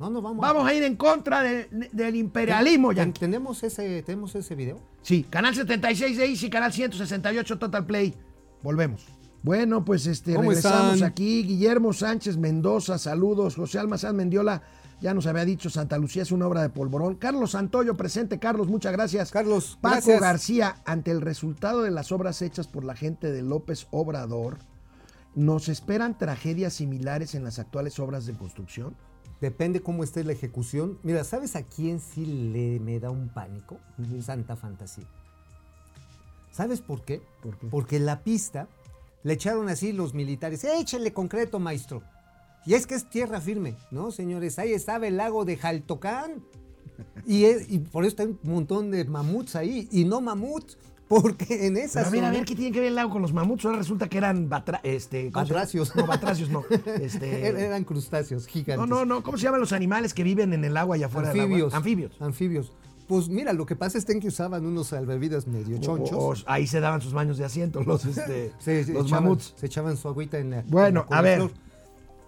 [0.00, 0.40] No, no vamos.
[0.42, 3.02] vamos a ir en contra de- del imperialismo ya.
[3.04, 4.78] Ten- ¿Tenemos ese, ¿Tenemos ese video?
[5.02, 8.14] Sí, canal 76 de Easy, canal 168 Total Play.
[8.62, 9.06] Volvemos.
[9.42, 11.08] Bueno, pues este ¿Cómo regresamos están?
[11.10, 11.44] aquí.
[11.44, 13.54] Guillermo Sánchez Mendoza, saludos.
[13.54, 14.62] José Almazán Mendiola,
[15.00, 17.16] ya nos había dicho, Santa Lucía es una obra de polvorón.
[17.16, 18.38] Carlos Santoyo, presente.
[18.38, 19.30] Carlos, muchas gracias.
[19.30, 20.20] Carlos, Paco gracias.
[20.20, 24.58] García, ante el resultado de las obras hechas por la gente de López Obrador,
[25.34, 28.96] ¿nos esperan tragedias similares en las actuales obras de construcción?
[29.40, 30.98] Depende cómo esté la ejecución.
[31.02, 33.78] Mira, ¿sabes a quién sí le me da un pánico?
[34.22, 35.04] Santa Fantasía.
[36.50, 37.20] ¿Sabes por qué?
[37.42, 37.66] ¿Por qué?
[37.66, 38.66] Porque la pista
[39.24, 40.64] le echaron así los militares.
[40.64, 42.02] Échale concreto, maestro.
[42.66, 44.58] Y es que es tierra firme, ¿no, señores?
[44.58, 46.42] Ahí estaba el lago de Jaltocán.
[47.26, 49.88] Y, es- y por eso hay un montón de mamuts ahí.
[49.92, 50.76] Y no mamuts,
[51.08, 53.22] porque en esa Pero a ver, a ver, ¿qué tiene que ver el lago con
[53.22, 53.64] los mamuts?
[53.66, 55.30] Ahora resulta que eran batra- este.
[55.30, 55.94] Batracios.
[55.94, 56.64] No, batracios no.
[57.00, 58.78] Este, Er- Eran crustáceos gigantes.
[58.88, 59.22] no, no, no.
[59.22, 61.66] ¿Cómo se llaman los animales que viven en el agua y afuera del Anfibios.
[61.72, 61.76] agua?
[61.78, 62.20] Anfibios.
[62.20, 62.72] Anfibios.
[63.06, 66.12] Pues mira, lo que pasa es que usaban unos salvavidas medio chonchos.
[66.12, 69.22] O- o- ahí se daban sus baños de asiento los, este, Se- se los echaban-
[69.24, 69.54] mamuts.
[69.56, 70.62] Se echaban su agüita en la.
[70.66, 71.50] Bueno, en la a ver.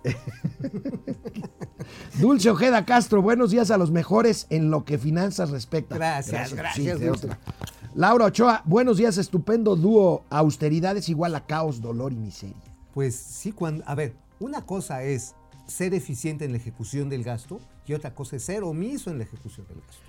[2.21, 5.95] Dulce Ojeda Castro, buenos días a los mejores en lo que finanzas respecta.
[5.97, 7.27] Gracias, gracias, Dulce.
[7.27, 7.39] otra.
[7.95, 10.25] Laura Ochoa, buenos días, estupendo dúo.
[10.31, 12.55] Austeridad es igual a caos, dolor y miseria.
[12.95, 13.83] Pues sí, cuando.
[13.87, 15.35] A ver, una cosa es
[15.67, 19.25] ser eficiente en la ejecución del gasto y otra cosa es ser omiso en la
[19.25, 20.05] ejecución del gasto.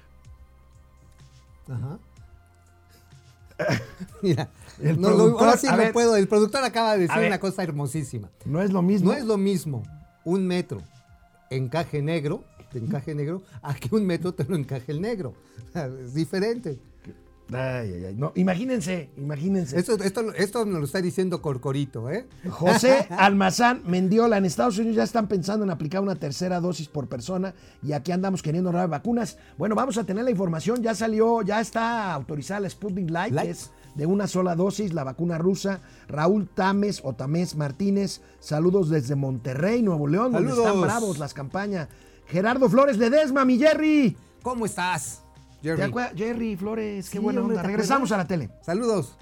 [1.73, 1.99] Ajá.
[4.21, 4.49] Mira,
[4.82, 5.94] El no, productor, ahora sí a no ver.
[5.94, 6.15] puedo.
[6.15, 7.28] El productor acaba de decir ver.
[7.28, 8.30] una cosa hermosísima.
[8.46, 9.12] No es lo mismo.
[9.12, 9.84] No es lo mismo
[10.24, 10.82] un metro
[11.50, 15.34] encaje negro, de encaje negro, a que un metro te lo encaje el negro.
[16.04, 16.80] Es diferente.
[17.52, 18.15] Ay, ay, ay.
[18.15, 19.80] No, imagínense, imagínense.
[19.80, 22.28] Esto, esto, esto nos lo está diciendo Corcorito, ¿eh?
[22.48, 27.08] José Almazán Mendiola, en Estados Unidos ya están pensando en aplicar una tercera dosis por
[27.08, 29.39] persona y aquí andamos queriendo ahorrar vacunas.
[29.58, 33.48] Bueno, vamos a tener la información, ya salió, ya está autorizada la Sputnik Light, Light.
[33.48, 35.82] que es de una sola dosis, la vacuna rusa.
[36.08, 40.67] Raúl Tames o Tamés Martínez, saludos desde Monterrey, Nuevo León, donde Saludos.
[40.67, 41.89] están bravos las campañas.
[42.28, 44.15] Gerardo Flores Ledesma, mi Jerry.
[44.43, 45.23] ¿Cómo estás,
[45.62, 45.75] ¿Te
[46.15, 46.56] Jerry?
[46.56, 47.62] Flores, qué Sí, buena hombre, onda.
[47.63, 48.49] ¿te Regresamos a la tele.
[48.62, 49.17] Saludos.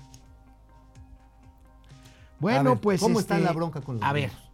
[2.39, 2.99] Bueno, ver, pues.
[3.01, 4.29] ¿Cómo está este, la bronca con los A ver.
[4.29, 4.49] gringos?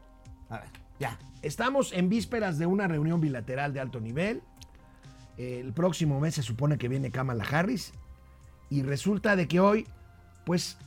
[0.49, 1.19] A ver, ya.
[1.41, 4.41] Estamos en vísperas de una reunión bilateral de alto nivel.
[5.37, 7.91] El próximo mes se supone que viene Kamala Harris.
[8.69, 9.85] Y resulta de que hoy,
[10.45, 10.77] pues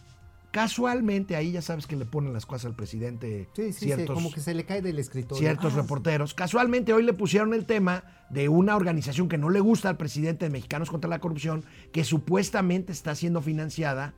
[0.52, 4.14] casualmente, ahí ya sabes que le ponen las cosas al presidente Sí, sí, sí, ciertos,
[4.14, 5.38] como que se le cae del escritorio.
[5.38, 6.32] ciertos Ah, reporteros.
[6.32, 10.46] Casualmente hoy le pusieron el tema de una organización que no le gusta al presidente
[10.46, 14.14] de Mexicanos contra la Corrupción, que supuestamente está siendo financiada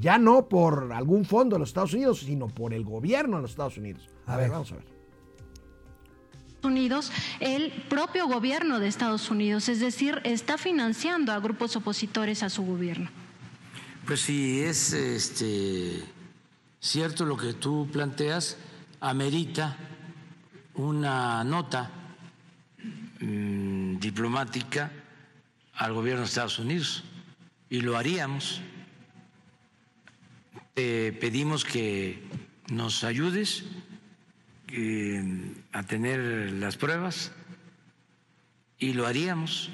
[0.00, 3.50] ya no por algún fondo de los Estados Unidos, sino por el gobierno de los
[3.50, 4.08] Estados Unidos.
[4.26, 4.52] A, A ver, ver.
[4.52, 4.84] vamos a ver.
[6.62, 12.48] Unidos, el propio gobierno de Estados Unidos, es decir, está financiando a grupos opositores a
[12.48, 13.10] su gobierno.
[14.06, 16.04] Pues si es este,
[16.78, 18.58] cierto lo que tú planteas,
[19.00, 19.78] amerita
[20.74, 21.90] una nota
[23.20, 24.92] mm, diplomática
[25.72, 27.02] al gobierno de Estados Unidos
[27.70, 28.60] y lo haríamos.
[30.74, 32.22] Te pedimos que
[32.68, 33.64] nos ayudes
[34.68, 37.32] eh, a tener las pruebas
[38.78, 39.70] y lo haríamos.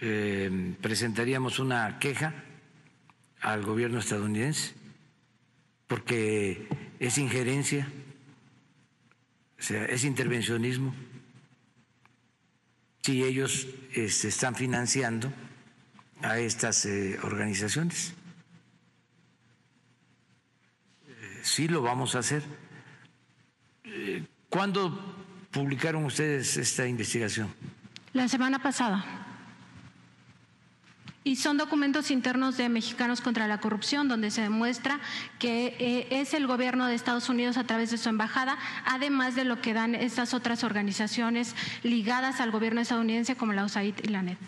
[0.00, 2.32] Eh, presentaríamos una queja
[3.44, 4.74] al gobierno estadounidense
[5.86, 6.66] porque
[6.98, 7.86] es injerencia,
[9.58, 10.94] o sea, es intervencionismo.
[13.02, 15.30] Si ellos se están financiando
[16.22, 18.14] a estas eh, organizaciones,
[21.06, 22.42] Eh, sí lo vamos a hacer.
[23.84, 25.14] Eh, ¿Cuándo
[25.50, 27.48] publicaron ustedes esta investigación?
[28.14, 29.23] La semana pasada.
[31.26, 35.00] Y son documentos internos de Mexicanos contra la Corrupción, donde se demuestra
[35.38, 39.44] que eh, es el gobierno de Estados Unidos a través de su embajada, además de
[39.44, 44.22] lo que dan estas otras organizaciones ligadas al gobierno estadounidense, como la USAID y la
[44.22, 44.38] NET.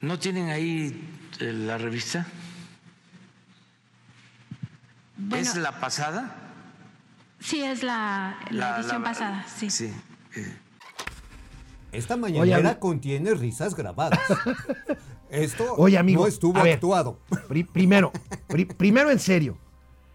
[0.00, 1.04] ¿No tienen ahí
[1.40, 2.24] eh, la revista?
[5.16, 6.36] Bueno, ¿Es la pasada?
[7.40, 9.68] sí, es la, la edición pasada, sí.
[9.68, 9.92] Sí.
[10.36, 10.56] eh,
[11.96, 14.18] Esta mañanera Oye, contiene risas grabadas.
[15.30, 16.74] Esto Oye, amigo, no estuvo ver.
[16.74, 17.18] actuado.
[17.48, 18.12] Pri- primero,
[18.48, 19.58] pri- primero en serio.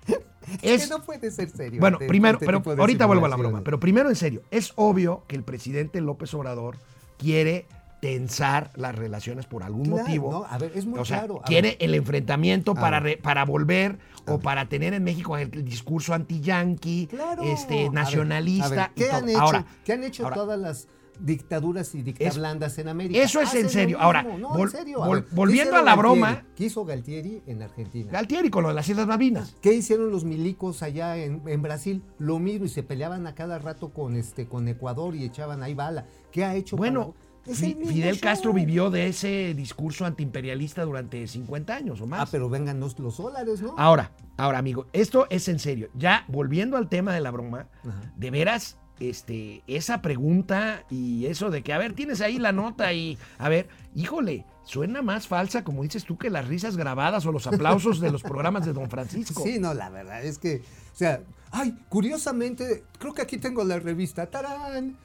[0.08, 0.18] Es
[0.64, 1.80] Es, que no puede ser serio.
[1.80, 5.24] bueno, primero, este pero ahorita vuelvo a la broma, pero primero en serio, es obvio
[5.28, 6.78] que el presidente López Obrador
[7.18, 7.68] quiere
[8.02, 10.32] tensar las relaciones por algún Claro, motivo.
[10.32, 11.78] no, a ver, es muy o sea, claro, quiere ver.
[11.82, 17.08] el enfrentamiento para, re- para volver o para tener en México el, el discurso anti-yanqui,
[17.08, 17.44] Claro.
[17.44, 18.66] este, nacionalista.
[18.66, 20.88] a ver, ¿qué, han hecho, ahora, ¿Qué han hecho ahora, todas las
[21.26, 23.22] dictaduras y dictablandas en América?
[23.22, 23.98] eso es Hacen en serio.
[23.98, 24.04] mismo.
[24.04, 25.04] Ahora, no, vol- en serio.
[25.04, 26.20] A vol- ver, ¿qué volviendo a la Galtieri?
[26.20, 28.12] broma- ¿Qué hizo Galtieri en Argentina?
[28.12, 29.56] Galtieri con lo de las Islas Malvinas.
[29.62, 32.04] ¿Qué hicieron los milicos allá en, en Brasil?
[32.20, 35.74] Lo mismo y se peleaban a cada rato con este con Ecuador y echaban ahí
[35.74, 36.06] bala.
[36.32, 36.76] ¿Qué ha hecho?
[36.78, 38.20] Bueno, para- Fidel.
[38.20, 42.22] Castro vivió de ese discurso antiimperialista durante 50 años o más.
[42.22, 43.74] Ah, pero vengan los, los dólares, ¿no?
[43.80, 45.90] Ahora, ahora, amigo, esto es en serio.
[45.96, 48.14] Ya volviendo al tema de la broma, Ajá.
[48.16, 52.94] de veras, este, esa pregunta y eso de que, a ver, tienes ahí la nota
[52.94, 57.32] y, a ver, híjole, suena más falsa, como dices tú, que las risas grabadas o
[57.32, 59.44] los aplausos de los programas de Don Francisco.
[59.44, 60.58] Sí, no, la verdad es que,
[60.94, 64.98] o sea, ay, curiosamente, creo que aquí tengo la revista, ¡tarán!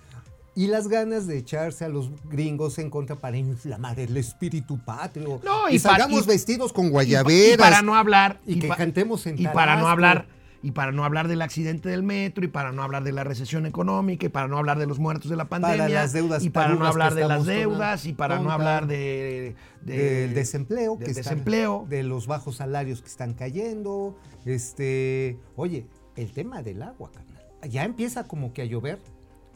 [0.54, 5.38] Y las ganas de echarse a los gringos en contra para inflamar el espíritu patrio.
[5.44, 7.54] No, y, y salgamos y- vestidos con guayaberas.
[7.54, 8.40] Y para no hablar.
[8.46, 10.26] y que cantemos en Y para no hablar.
[10.62, 13.66] Y para no hablar del accidente del metro, y para no hablar de la recesión
[13.66, 16.74] económica, y para no hablar de los muertos de la pandemia, las deudas y para
[16.74, 21.14] no hablar de las deudas, y para no hablar de, de- del desempleo, del que
[21.14, 21.86] desempleo.
[21.88, 24.16] de los bajos salarios que están cayendo.
[24.44, 27.42] Este, oye, el tema del agua, carnal.
[27.70, 28.98] Ya empieza como que a llover.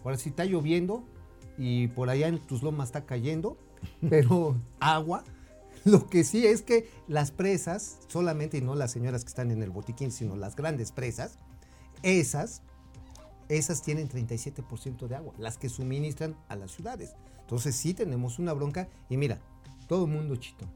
[0.05, 1.05] Ahora sí está lloviendo
[1.59, 3.57] y por allá en tus lomas está cayendo,
[4.09, 5.25] pero agua.
[5.85, 9.63] Lo que sí es que las presas, solamente y no las señoras que están en
[9.63, 11.39] el botiquín, sino las grandes presas,
[12.03, 12.63] esas,
[13.49, 17.15] esas tienen 37% de agua, las que suministran a las ciudades.
[17.41, 19.41] Entonces sí tenemos una bronca y mira,
[19.89, 20.67] todo el mundo chito.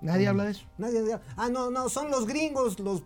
[0.00, 0.66] Nadie habla de eso.
[0.78, 1.02] Nadie,
[1.36, 3.02] ah, no, no, son los gringos, los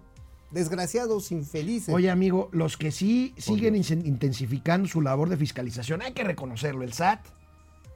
[0.51, 1.95] desgraciados infelices.
[1.95, 6.93] Oye, amigo, los que sí siguen intensificando su labor de fiscalización, hay que reconocerlo, el
[6.93, 7.27] SAT,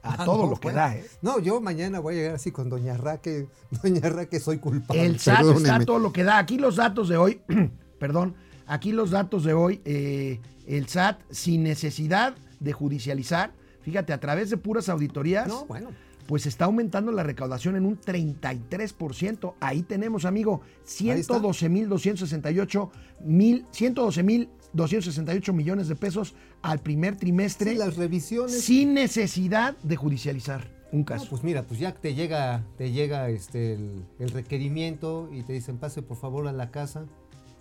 [0.05, 0.77] a Ah, todo no, lo que bueno.
[0.79, 1.05] da, ¿eh?
[1.21, 3.47] No, yo mañana voy a llegar así con Doña Raque,
[3.83, 5.05] Doña Raque, soy culpable.
[5.05, 6.37] El SAT está todo lo que da.
[6.37, 7.41] Aquí los datos de hoy,
[7.99, 8.35] perdón,
[8.67, 14.49] aquí los datos de hoy, eh, el SAT sin necesidad de judicializar, fíjate, a través
[14.49, 15.89] de puras auditorías, No, bueno.
[16.27, 19.53] Pues está aumentando la recaudación en un 33%.
[19.59, 20.61] Ahí tenemos, amigo,
[21.01, 21.35] Ahí está.
[21.39, 22.89] 112.268
[23.21, 28.61] mil, 112.268 millones de pesos al primer trimestre Sí, las revisiones.
[28.61, 31.27] sin necesidad de judicializar un No, caso.
[31.29, 35.77] pues mira, pues ya te llega, te llega este el, el requerimiento y te dicen
[35.77, 37.05] pase por favor a la casa,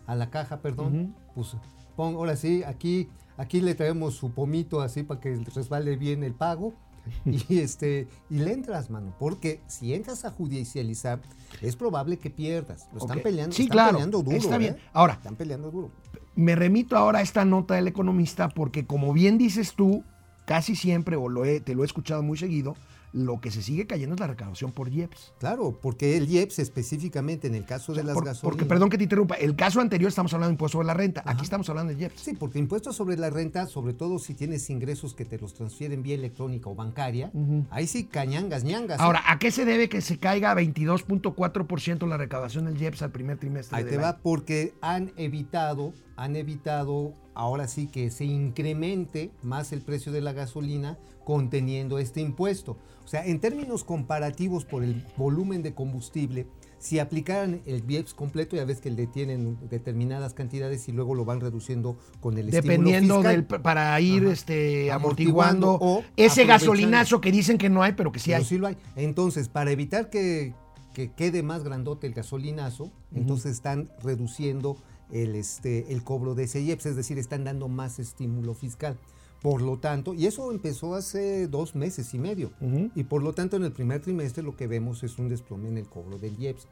[0.07, 1.15] a la caja, perdón.
[1.35, 1.57] Pues
[1.97, 6.35] pon, ahora sí, aquí, aquí le traemos su pomito así para que resbale bien el
[6.35, 6.75] pago.
[7.25, 11.21] Y este, y le entras, mano, porque si entras a judicializar,
[11.61, 12.89] es probable que pierdas.
[12.93, 13.25] Lo están Ok.
[13.25, 14.37] peleando, Sí, están claro, peleando duro.
[14.37, 14.75] está bien.
[14.75, 14.81] ¿eh?
[14.93, 15.91] Ahora, Están peleando duro.
[16.35, 20.03] me remito ahora a esta nota del economista porque como bien dices tú,
[20.47, 22.75] casi siempre, o lo he- te lo he escuchado muy seguido,
[23.15, 25.35] lo que se sigue cayendo es la recaudación por IEPS.
[25.39, 28.43] Claro, porque el IEPS específicamente en el caso de las Por- gasolinas.
[28.43, 31.23] porque, perdón que te interrumpa, el caso anterior estamos hablando de impuesto sobre la renta,
[31.25, 32.21] aquí estamos hablando de IEPS.
[32.21, 36.03] Sí, porque impuestos sobre la renta, sobre todo si tienes ingresos que te los transfieren
[36.03, 37.31] vía electrónica o bancaria,
[37.71, 38.99] ahí sí cañangas, ñangas.
[38.99, 39.03] ¿eh?
[39.03, 43.39] Ahora, ¿a qué se debe que se caiga 22.4% la recaudación del IEPS al primer
[43.39, 43.77] trimestre?
[43.79, 49.73] ahí del te va porque han evitado, han evitado ahora sí que se incremente más
[49.73, 52.77] el precio de la gasolina conteniendo este impuesto.
[53.05, 56.47] O sea, en términos comparativos por el volumen de combustible,
[56.79, 61.25] si aplicaran el VIEPS completo, ya ves que le tienen determinadas cantidades y luego lo
[61.25, 63.47] van reduciendo con el estímulo Dependiendo fiscal.
[63.49, 64.33] del para ir Ajá.
[64.33, 68.39] este Amortiguando amortiguando, o ese gasolinazo que dicen que no hay, pero que sí Pero
[68.39, 68.45] hay.
[68.45, 68.77] sí lo hay.
[68.97, 70.53] Entonces, para evitar que,
[70.93, 74.77] que quede más grandote el gasolinazo, entonces están reduciendo
[75.11, 78.99] el, este, el cobro de ese IEPS, es decir, están dando más estímulo fiscal.
[79.43, 82.91] Por lo tanto, y eso empezó hace dos meses y medio, Ujú.
[82.95, 85.77] y por lo tanto en el primer trimestre lo que vemos es un desplome en
[85.77, 86.67] el cobro del IEPS.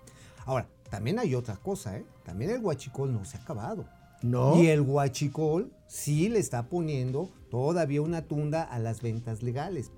[0.46, 2.04] Ahora, también hay otra cosa, ¿eh?
[2.24, 3.84] También el huachicol no se ha acabado.
[4.22, 4.60] No.
[4.60, 9.90] Y el huachicol sí le está poniendo todavía una tunda a las ventas legales.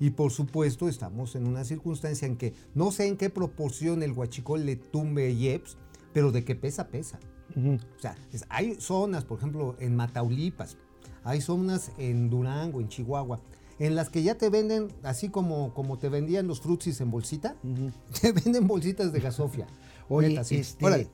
[0.00, 4.12] Y por supuesto estamos en una circunstancia en que no sé en qué proporción el
[4.12, 5.76] huachicol le tumbe IEPS,
[6.12, 7.18] pero de que pesa, pesa.
[7.56, 10.76] O sea, es- hay zonas, por ejemplo, en Mataulipas,
[11.24, 13.40] hay zonas en Durango, en Chihuahua,
[13.78, 17.56] en las que ya te venden, así como, como te vendían los frutsis en bolsita,
[18.20, 19.66] te venden bolsitas de gasofia.
[20.08, 20.56] Oye, Neta, sí.
[20.56, 21.08] este.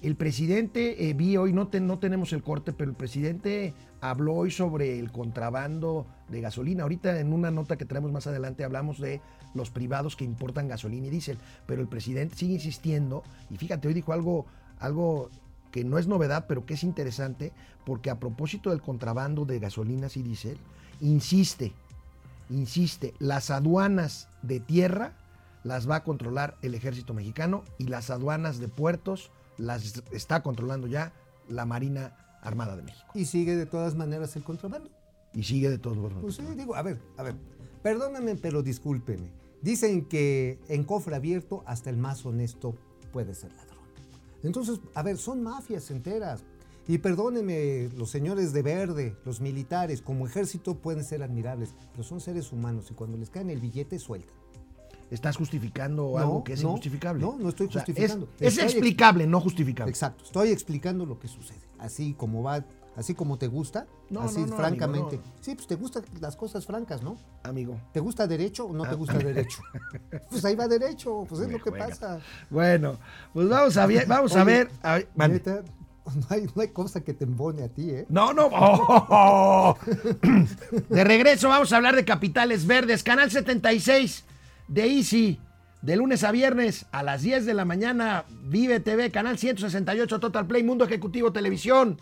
[0.00, 4.34] El presidente, eh, vi hoy, no, te- no tenemos el corte, pero el presidente habló
[4.34, 6.84] hoy sobre el contrabando de gasolina.
[6.84, 9.20] Ahorita en una nota que traemos más adelante hablamos de
[9.54, 13.94] los privados que importan gasolina y diésel, pero el presidente sigue insistiendo y fíjate, hoy
[13.94, 14.46] dijo algo,
[14.78, 15.30] algo
[15.70, 17.52] que no es novedad, pero que es interesante,
[17.84, 20.58] porque a propósito del contrabando de gasolinas y diésel,
[21.00, 21.72] insiste,
[22.50, 25.12] insiste, las aduanas de tierra
[25.64, 30.86] las va a controlar el ejército mexicano y las aduanas de puertos las está controlando
[30.86, 31.12] ya
[31.48, 33.10] la Marina Armada de México.
[33.14, 34.90] Y sigue de todas maneras el contrabando.
[35.34, 36.18] Y sigue de todos modos.
[36.20, 37.36] Pues sí, digo, a ver, a ver,
[37.82, 39.30] perdóname, pero discúlpeme.
[39.60, 42.76] Dicen que en cofre abierto hasta el más honesto
[43.12, 43.67] puede ser ladrón.
[44.42, 46.44] Entonces, a ver, son mafias enteras.
[46.86, 52.20] Y perdónenme, los señores de verde, los militares, como ejército pueden ser admirables, pero son
[52.20, 54.34] seres humanos y cuando les caen el billete sueltan.
[55.10, 57.20] Estás justificando No, algo que es no, injustificable.
[57.22, 58.28] no, no estoy O sea, es- justificando.
[58.40, 59.90] es Estoy ex- explicable, no justificable.
[59.90, 61.60] Exacto, estoy explicando lo que sucede.
[61.78, 62.64] Así como va,
[62.98, 65.16] así como te gusta, No, así no, no, francamente.
[65.16, 67.16] amigo, Sí, pues te gustan las cosas francas, ¿no?
[67.44, 67.80] Amigo.
[67.92, 68.90] ¿Te gusta derecho o no Ah.
[68.90, 69.62] te gusta derecho?
[70.30, 71.86] Pues ahí va derecho, pues es Me lo que juega.
[71.88, 72.18] pasa.
[72.50, 72.98] Bueno,
[73.32, 74.68] pues vamos a, ver- vamos a ver.
[74.82, 75.34] a ver, mande.
[75.36, 75.62] Neta,
[76.14, 78.06] no hay, no hay cosa que te embone a ti, ¿eh?
[78.08, 78.48] No, no.
[78.52, 79.76] oh.
[80.88, 83.02] De regreso vamos a hablar de capitales verdes.
[83.02, 84.24] Canal 76
[84.68, 85.40] de Easy.
[85.82, 88.24] De lunes a viernes a las 10 de la mañana.
[88.44, 92.00] Vive TV, canal 168 Total Play, Mundo Ejecutivo Televisión.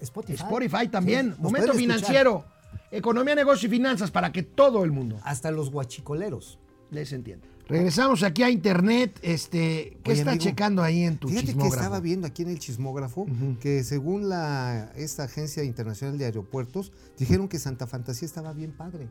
[0.00, 0.42] Spotify.
[0.42, 1.34] Spotify también.
[1.36, 2.44] Sí, Momento financiero.
[2.90, 6.58] Economía, negocio y finanzas para que todo el mundo Hasta los guachicoleros.
[6.90, 7.46] les entienda.
[7.68, 9.18] Regresamos aquí a internet.
[9.22, 11.72] Este, ¿Qué Oye, está amigo, checando ahí en tu Fíjate chismógrafo?
[11.74, 13.26] que estaba viendo aquí en el chismógrafo
[13.60, 19.08] que según la, esta agencia internacional de aeropuertos, dijeron que Santa Fantasía estaba bien padre.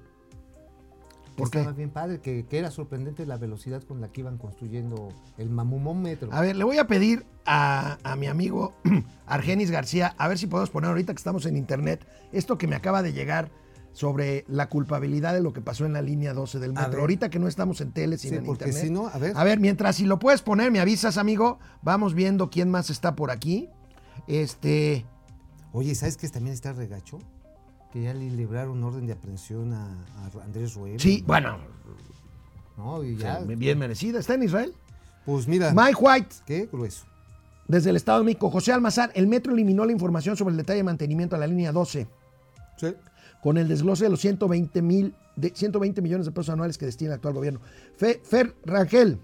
[1.36, 1.60] Que ¿Por qué?
[1.60, 5.50] Estaba bien padre, que, que era sorprendente la velocidad con la que iban construyendo el
[5.50, 6.30] mamumómetro.
[6.32, 8.74] A ver, le voy a pedir a, a mi amigo
[9.28, 12.76] Argenis García, a ver si podemos poner ahorita que estamos en internet, esto que me
[12.76, 13.52] acaba de llegar
[13.92, 17.00] sobre la culpabilidad de lo que pasó en la línea 12 del metro.
[17.02, 18.84] Ahorita que no estamos en tele, sino Sí, en porque internet.
[18.88, 19.34] si no, a ver.
[19.36, 21.60] A ver, mientras si lo puedes poner, me avisas, amigo.
[21.82, 23.70] Vamos viendo quién más está por aquí.
[24.28, 25.06] Este,
[25.72, 27.20] Oye, ¿sabes qué también está regacho?
[27.96, 29.86] Que ya le libraron orden de aprehensión a,
[30.18, 31.00] a Andrés Rueda.
[31.00, 31.58] sí, bueno,
[32.76, 33.40] No, y ya.
[33.40, 34.20] bien merecida.
[34.20, 34.74] ¿Está en Israel?
[35.26, 37.06] Pues mira, Mike White, qué grueso.
[37.70, 38.52] desde el Estado de México.
[38.52, 41.72] José Almazar, el metro eliminó la información sobre el detalle de mantenimiento a la línea
[41.72, 42.06] 12.
[42.78, 42.94] Sí.
[43.42, 47.12] con el desglose de los 120, mil, de 120 millones de pesos anuales que destina
[47.12, 47.62] el actual gobierno.
[47.96, 49.20] Fe- Fer Rangel,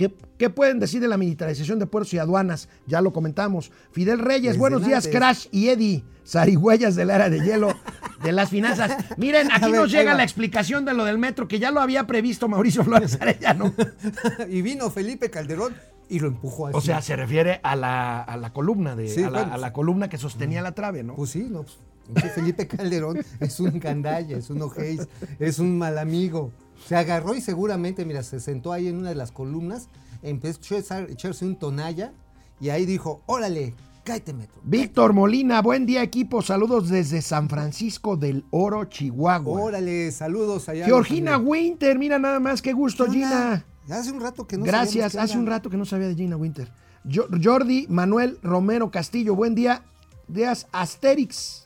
[0.00, 2.70] ¿qué, qué pueden decir de la militarización de puertos y aduanas?
[2.86, 3.70] Ya lo comentamos.
[3.92, 5.18] Fidel Reyes, Desde buenos días, antes.
[5.18, 7.76] Crash y Eddie, zarigüeyas de la era de hielo
[8.22, 8.96] de las finanzas.
[9.18, 12.06] Miren, aquí ver, nos llega la explicación de lo del metro, que ya lo había
[12.06, 13.74] previsto Mauricio Flores Arellano.
[14.48, 15.74] y vino Felipe Calderón
[16.08, 16.78] y lo empujó así.
[16.78, 19.58] O sea, se refiere a la, a la columna de, Sí, a, la, bueno, a
[19.58, 21.14] la columna que sostenía la trave, ¿no?
[21.14, 25.06] Pues sí, no, pues, Felipe Calderón es un gandalla, es un ojéis,
[25.38, 26.52] es un mal amigo.
[26.86, 29.88] Se agarró y seguramente, mira, se sentó ahí en una de las columnas,
[30.22, 32.12] empezó a echar- echarse un tonalla
[32.60, 34.60] y ahí dijo, órale, cállate metro.
[34.64, 39.60] Víctor Molina, buen día equipo, saludos desde San Francisco del Oro, Chihuahua.
[39.62, 40.84] Órale, saludos allá.
[40.86, 43.64] Georgina Winter, mira nada más, qué gusto ¿Qué Gina.
[43.88, 46.72] Hace un rato que no Gracias, hace un rato que no sabía de Gina Winter.
[47.10, 49.82] Jo- Jordi Manuel Romero Castillo, buen día.
[50.28, 51.59] Días Asterix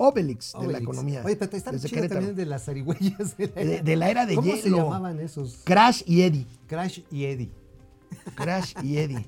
[0.00, 0.82] y Obelix, de la Obelix.
[0.82, 1.22] economía.
[1.24, 2.20] Oye, pero está desde chido Querétaro.
[2.20, 3.36] también de las zarigüeyas.
[3.36, 4.76] De la, De- de la era de ¿Cómo se hielo.
[4.78, 5.60] llamaban esos?
[5.64, 6.46] Crash y Eddie.
[6.66, 7.50] Crash y Eddie.
[8.34, 9.26] Crash y Eddie.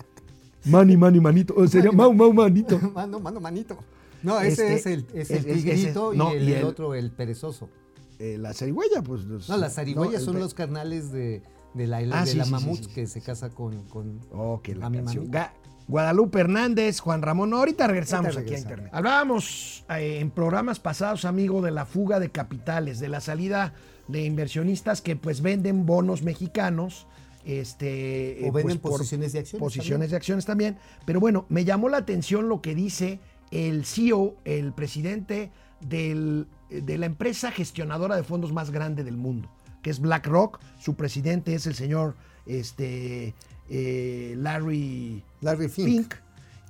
[0.64, 1.54] Mani, mani, manito.
[1.56, 2.78] O sería Mau, Mau, manito.
[2.94, 3.78] Mano, mano, manito.
[4.22, 6.58] No, ese Este, es el, es el es- ese- tigrito no, y, el, y el
[6.58, 7.70] el- otro, el perezoso.
[8.18, 9.24] Eh, la zarigüeya, pues.
[9.24, 11.42] los- No, las zarigüeyas no, son los carnales de,
[11.72, 12.90] de la, Ah, de sí, la sí, mamut sí, sí.
[12.90, 15.30] que se casa con, con Oh, que la a mi canción.
[15.30, 15.52] Ga-
[15.90, 17.50] Guadalupe Hernández, Juan Ramón.
[17.50, 18.58] No, ahorita regresamos Ahorita aquí a.
[18.58, 18.90] Internet.
[18.92, 23.74] Hablábamos eh, en programas pasados, amigo, de la fuga de capitales, de la salida
[24.08, 27.06] de inversionistas que pues venden bonos mexicanos.
[27.44, 30.10] Este, O eh, venden pues, por posiciones de acciones Posiciones también.
[30.10, 30.78] de acciones también.
[31.06, 33.18] Pero bueno, me llamó la atención lo que dice
[33.50, 35.50] el CEO, el presidente
[35.80, 39.50] del- de la empresa gestionadora de fondos más grande del mundo,
[39.82, 40.60] que es BlackRock.
[40.78, 42.14] Su presidente es el señor
[42.46, 43.34] este,
[43.68, 45.86] eh, Larry, Larry Fink.
[45.88, 46.14] Fink.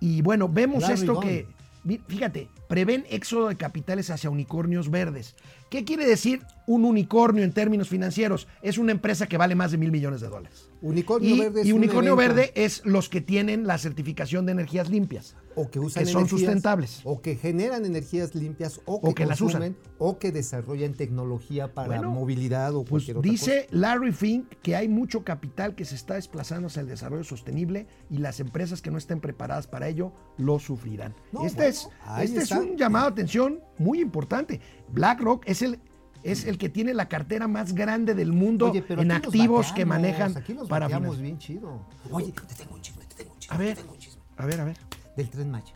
[0.00, 1.46] Y bueno, vemos Larry esto Gone.
[1.84, 5.34] que, fíjate, prevén éxodo de capitales hacia unicornios verdes.
[5.70, 8.48] ¿Qué quiere decir un unicornio en términos financieros?
[8.60, 10.68] Es una empresa que vale más de mil millones de dólares.
[10.82, 12.16] Unicornio y, Verde es y un Unicornio.
[12.16, 15.36] Verde es los que tienen la certificación de energías limpias.
[15.56, 17.00] o que usan que son energías- sustentables.
[17.04, 19.76] o que generan energías limpias o que, O que las usan.
[19.98, 24.76] o que desarrollan tecnología para Bueno, movilidad o Pues cualquier otra dice Larry Fink que
[24.76, 28.90] hay mucho capital que se está desplazando hacia el desarrollo sostenible y las empresas que
[28.92, 31.14] no estén preparadas para ello lo sufrirán.
[31.32, 31.88] No, este bueno, es,
[32.22, 34.60] este es un llamado de atención muy importante.
[34.92, 35.80] BlackRock es el,
[36.22, 39.72] es el que tiene la cartera más grande del mundo Oye, pero en los activos
[39.72, 41.86] que manejan aquí los para bien chido.
[42.10, 43.54] Oye, te tengo un chisme, te tengo un chisme.
[43.54, 44.22] A ver, te tengo un chisme.
[44.36, 44.76] a ver, a ver.
[45.16, 45.74] Del Tren Maya.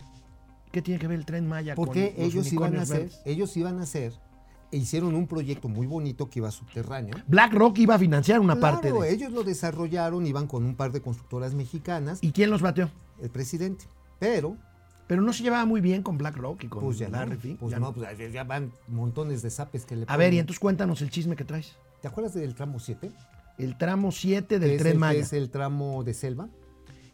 [0.74, 3.57] ¿Qué tiene que ver el tren Maya con Porque los ellos iban a hacer, ellos
[3.57, 4.12] iban a hacer,
[4.72, 7.14] e hicieron un proyecto muy bonito que iba subterráneo.
[7.28, 10.91] BlackRock iba a financiar una parte Claro, de ellos lo desarrollaron, iban con un par
[10.91, 12.91] de constructoras mexicanas, ¿Y quién los bateó?
[13.22, 13.85] el presidente.
[14.18, 14.57] Pero,
[15.07, 17.72] Pero no se llevaba muy bien con BlackRock y con pues ya Larry no, pues
[17.72, 20.40] ya no, pues ya van montones de zapes que le A ver, y ponen.
[20.40, 21.76] entonces cuéntanos el chisme que traes.
[22.00, 23.11] ¿Te acuerdas del tramo 7?
[23.59, 25.20] El tramo 7 del tren Maya.
[25.20, 26.48] es el tramo de selva.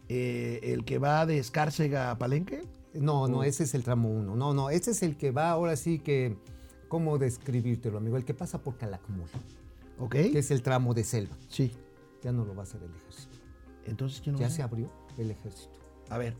[0.08, 2.64] Eh, el que va de Escárcega a Palenque.
[2.94, 4.34] No, no, ese es el tramo 1.
[4.36, 6.36] No, no, ese es el que va ahora sí que,
[6.88, 8.16] ¿cómo describírtelo, amigo?
[8.16, 9.28] El que pasa por Calakmul,
[9.98, 10.12] ¿Ok?
[10.12, 11.36] que es el tramo de selva.
[11.48, 11.72] Sí.
[12.22, 13.38] Ya no lo va a hacer el ejército.
[13.86, 15.78] Entonces, ¿quién lo Ya va a se abrió el ejército.
[16.08, 16.34] A ver,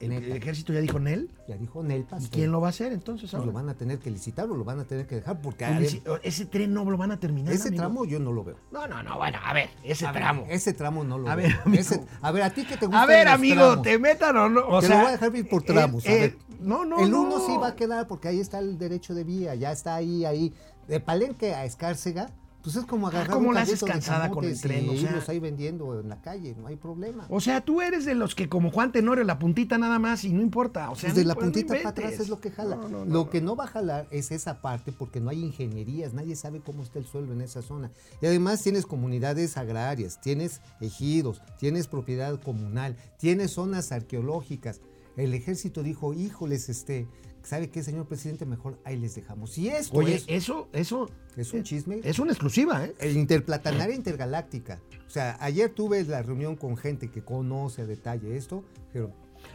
[0.00, 1.30] ¿el, el ejército ya dijo Nel?
[1.48, 3.30] Ya dijo Nel ¿Y quién lo va a hacer entonces?
[3.30, 3.46] Pues ahora?
[3.46, 5.78] lo van a tener que licitar o lo van a tener que dejar porque a
[5.78, 5.88] ver,
[6.22, 7.52] Ese tren no lo van a terminar.
[7.52, 7.82] ese amigo.
[7.82, 8.56] tramo yo no lo veo.
[8.72, 10.46] No, no, no, bueno, a ver, ese A ver, tramo.
[10.48, 11.48] ese tramo no lo A veo.
[11.48, 11.80] ver, amigo.
[11.80, 13.02] Ese- a ver, a ti que te gusta.
[13.02, 14.66] A ver, amigo, te metan o no.
[14.68, 16.06] O te sea, lo voy a dejar ir por eh, tramos.
[16.06, 16.36] a eh, ver.
[16.60, 17.22] no, no, el no.
[17.22, 20.24] uno sí va a quedar porque ahí está el derecho de vía, ya está ahí,
[20.24, 20.52] ahí.
[20.88, 22.30] De Palenque a Escárcega,
[22.66, 24.86] pues es como agarrar Ah, ¿cómo un la haces cansada con el tren?
[24.86, 27.24] y O sea- irlos ahí vendiendo en la calle, no hay problema.
[27.30, 30.32] O sea, tú eres de los que como Juan Tenorio la puntita nada más y
[30.32, 30.90] no importa.
[30.90, 32.74] O sea, Pues de no la no puntita para atrás es lo que jala.
[32.74, 36.34] No, lo que no va a jalar es esa parte porque no hay ingenierías, nadie
[36.34, 37.92] sabe cómo está el suelo en esa zona.
[38.20, 44.80] Y además tienes comunidades agrarias, tienes ejidos, tienes propiedad comunal, tienes zonas arqueológicas.
[45.16, 47.06] El ejército dijo, híjoles, este,
[47.46, 48.44] ¿sabe qué, señor presidente?
[48.44, 49.56] Mejor ahí les dejamos.
[49.56, 52.00] Y esto Oye, es, eso, eso es un chisme.
[52.02, 52.94] es una exclusiva, ¿eh?
[52.98, 54.80] El interplatanaria intergaláctica.
[55.06, 58.64] O sea, ayer tuve la reunión con gente que conoce a detalle esto.
[58.92, 59.12] Pero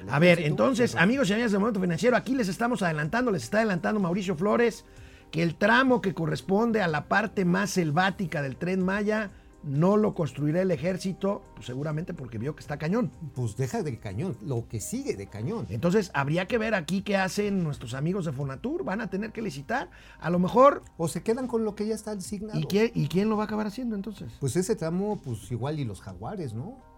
[0.08, 3.58] A ver, entonces, amigos y amigas del Momento Financiero, aquí les estamos adelantando, les está
[3.58, 4.86] adelantando Mauricio Flores,
[5.30, 9.32] que el tramo que corresponde a la parte más selvática del tren Maya
[9.64, 13.12] no lo construirá el ejército, pues seguramente porque vio que está cañón.
[13.34, 15.68] Pues deja de cañón, lo que sigue de cañón.
[15.70, 19.41] Entonces, habría que ver aquí qué hacen nuestros amigos de Fonatur, van a tener que
[19.41, 19.89] licitar.
[20.20, 22.59] A lo mejor, O se quedan con lo que ya está asignado.
[22.59, 24.32] ¿y quién, ¿y quién lo va a acabar haciendo entonces?
[24.39, 26.91] Pues ese tramo, pues igual y los jaguares, ¿no?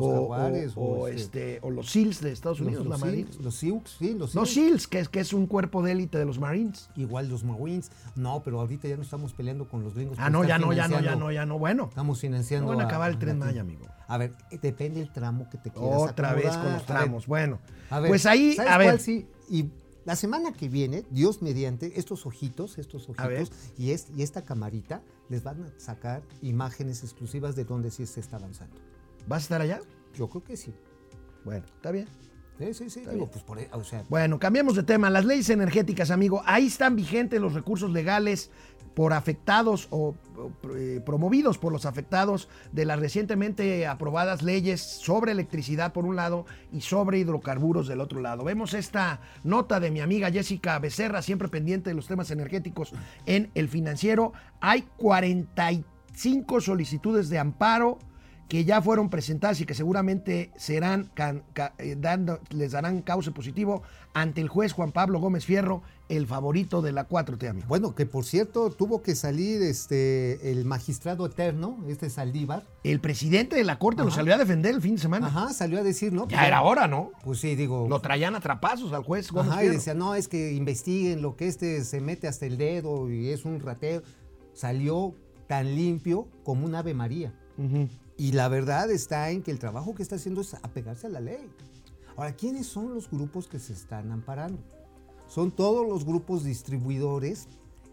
[0.00, 0.72] Los O, jaguares.
[0.76, 3.00] o- o, este, o los SEALs de Estados Unidos, los
[3.40, 4.46] los Sioux, sí, los No.
[4.46, 6.88] SEALs, que es, que es un cuerpo de élite de los Marines.
[6.96, 7.90] Igual los Marines.
[8.16, 10.16] No, pero ahorita ya no estamos peleando con los gringos.
[10.20, 11.58] Ah, no, ya no, ya no, ya no, ya no.
[11.58, 12.70] Bueno, Estamos financiando.
[12.70, 13.86] No van a acabar el Tren Maya, amigo.
[14.08, 16.86] A ver, eh, depende el tramo que te quieras otra vez con los A ver,
[16.86, 17.26] tramos.
[17.26, 17.58] Bueno,
[17.90, 18.86] A ver, pues ahí, ¿sabes a ver.
[18.88, 19.26] cuál sí?
[19.48, 19.66] Y
[20.04, 25.02] la semana que viene, Dios mediante, estos ojitos, estos ojitos y, es- y esta camarita
[25.28, 28.74] les van a sacar imágenes exclusivas de dónde sí se está avanzando.
[29.26, 29.80] ¿Vas a estar allá?
[30.14, 30.74] Yo creo que sí.
[31.44, 32.06] Bueno, está bien.
[32.58, 33.00] Sí, sí, sí.
[33.10, 35.08] Digo, pues por, e- o sea, Bueno, cambiamos de tema.
[35.08, 36.42] Las leyes energéticas, amigo.
[36.44, 38.50] Ahí están vigentes los recursos legales
[38.94, 45.32] por afectados o, o, eh, promovidos por los afectados de las recientemente aprobadas leyes sobre
[45.32, 48.44] electricidad por un lado y sobre hidrocarburos del otro lado.
[48.44, 52.92] Vemos esta nota de mi amiga Jessica Becerra, siempre pendiente de los temas energéticos
[53.24, 54.32] en el financiero.
[54.60, 57.98] Hay 45 solicitudes de amparo
[58.50, 61.44] que ya fueron presentadas y que seguramente serán can-
[61.78, 63.82] eh, dando, les darán cauce positivo
[64.12, 67.68] ante el juez Juan Pablo Gómez Fierro, el favorito de la 4T, amigo.
[67.68, 72.66] bueno, que por cierto tuvo que salir este el magistrado eterno, este Saldívar.
[72.82, 74.16] El presidente de la Corte lo Ajá.
[74.16, 75.28] salió a defender el fin de semana.
[75.28, 76.26] Ajá, salió a decir, ¿no?
[76.26, 77.12] Ya era hora, ¿no?
[77.24, 77.86] Pues sí, digo.
[77.88, 81.36] Lo traían a trapazos al juez Gómez Ajá, y decía, no, es que investiguen lo
[81.36, 84.02] que este se mete hasta el dedo y es un rateo.
[84.54, 85.14] Salió
[85.46, 87.32] tan limpio como un Ave María.
[87.56, 87.88] Ujú.
[88.20, 91.20] Y la verdad está en que el trabajo que está haciendo es apegarse a la
[91.20, 91.50] ley.
[92.18, 94.58] Ahora, ¿quiénes son los grupos que se están amparando?
[95.26, 97.48] Son todos los grupos distribuidores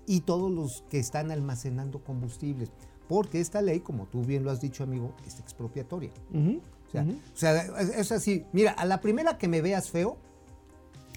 [0.05, 2.73] y todos los que están almacenando combustibles.
[3.07, 6.11] Porque esta ley, como tú bien lo has dicho, amigo, es expropiatoria.
[6.33, 6.59] Ujú.
[6.87, 8.45] O sea, o sea, es, es así.
[8.51, 10.17] Mira, a la primera que me veas feo,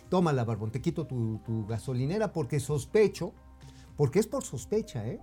[0.09, 3.33] tómala, Barbón, te quito tu, tu gasolinera porque sospecho,
[3.97, 5.19] porque es por sospecha, ¿eh?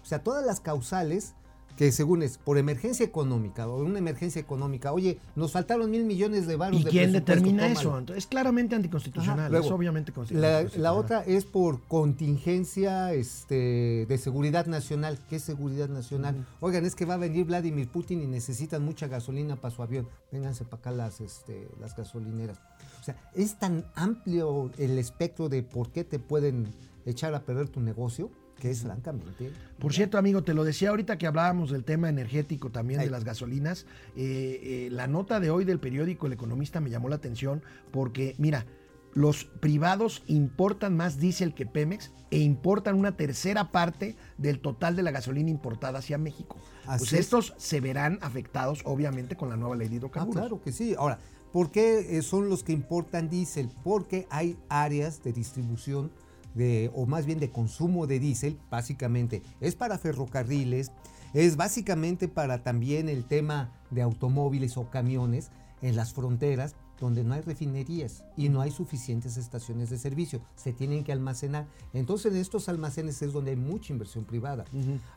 [0.00, 1.34] O sea, todas las causales
[1.76, 6.46] que según es por emergencia económica o una emergencia económica, oye, nos faltaron mil millones
[6.46, 8.02] de baros ¿Y de quién determina eso?
[8.14, 9.40] Es claramente anticonstitucional.
[9.40, 10.70] Ajá, luego, es obviamente constitucional.
[10.76, 15.18] la otra es por contingencia este, de seguridad nacional.
[15.28, 16.46] ¿Qué es seguridad nacional?
[16.60, 20.08] Oigan, es que va a venir Vladimir Putin y necesitan mucha gasolina para su avión.
[20.30, 22.58] Vénganse para acá las, este, las gasolineras.
[23.00, 26.68] O sea, es tan amplio el espectro de por qué te pueden
[27.04, 29.50] echar a perder tu negocio que es francamente.
[29.78, 33.06] Por cierto, amigo, te lo decía ahorita que hablábamos del tema energético también Ay.
[33.06, 33.86] de las gasolinas.
[34.16, 38.34] eh, eh, la nota de hoy del periódico El Economista me llamó la atención porque,
[38.38, 38.64] mira,
[39.12, 45.02] los privados importan más diésel que Pemex e importan una tercera parte del total de
[45.04, 46.56] la gasolina importada hacia México.
[46.86, 47.20] Así pues es.
[47.20, 50.40] estos se verán afectados, obviamente, con la nueva ley de Ah, hidrocarburos.
[50.40, 50.96] claro que sí.
[50.98, 51.20] Ahora,
[51.52, 53.70] ¿por qué eh, son los que importan diésel?
[53.84, 56.10] Porque hay áreas de distribución
[56.54, 59.42] de, o más bien de consumo de diésel, básicamente.
[59.60, 60.92] Es para ferrocarriles,
[61.32, 65.50] es básicamente para también el tema de automóviles o camiones
[65.82, 70.40] en las fronteras donde no hay refinerías y no hay suficientes estaciones de servicio.
[70.54, 71.66] Se tienen que almacenar.
[71.92, 74.64] Entonces en estos almacenes es donde hay mucha inversión privada.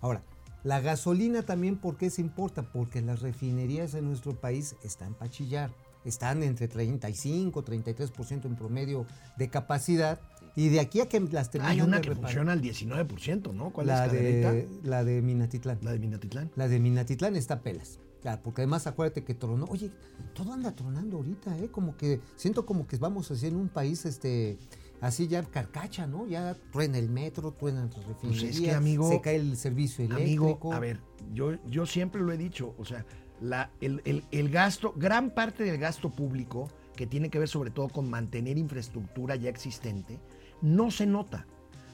[0.01, 0.23] Ahora,
[0.63, 2.63] la gasolina también, ¿por qué se importa?
[2.73, 5.71] Porque las refinerías en nuestro país están para chillar.
[6.03, 9.05] Están entre 35, 33% en promedio
[9.37, 10.19] de capacidad.
[10.57, 13.69] Y de aquí a que las terminan Hay una que reparar- funciona al 19%, ¿no?
[13.71, 15.77] ¿Cuál la es de, la de Minatitlán.
[15.83, 16.51] La de Minatitlán.
[16.55, 17.99] La de Minatitlán está pelas.
[18.21, 19.65] Claro, porque además acuérdate que tronó.
[19.69, 19.91] Oye,
[20.33, 21.69] todo anda tronando ahorita, ¿eh?
[21.69, 24.57] Como que siento como que vamos así en un país, este,
[24.99, 26.25] así ya carcacha, ¿no?
[26.27, 30.45] Ya truena el metro, truenan las refinerías, Pues que, amigo, se cae el servicio eléctrico.
[30.45, 30.99] Amigo, a ver,
[31.33, 33.05] yo, yo siempre lo he dicho, o sea,
[33.39, 37.69] la, el, el- el gasto, gran parte del gasto público, que tiene que ver sobre
[37.69, 40.19] todo con mantener infraestructura ya existente,
[40.61, 41.45] no se nota.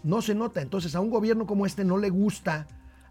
[0.04, 0.62] No se nota.
[0.62, 2.68] Entonces, a un gobierno como este no le gusta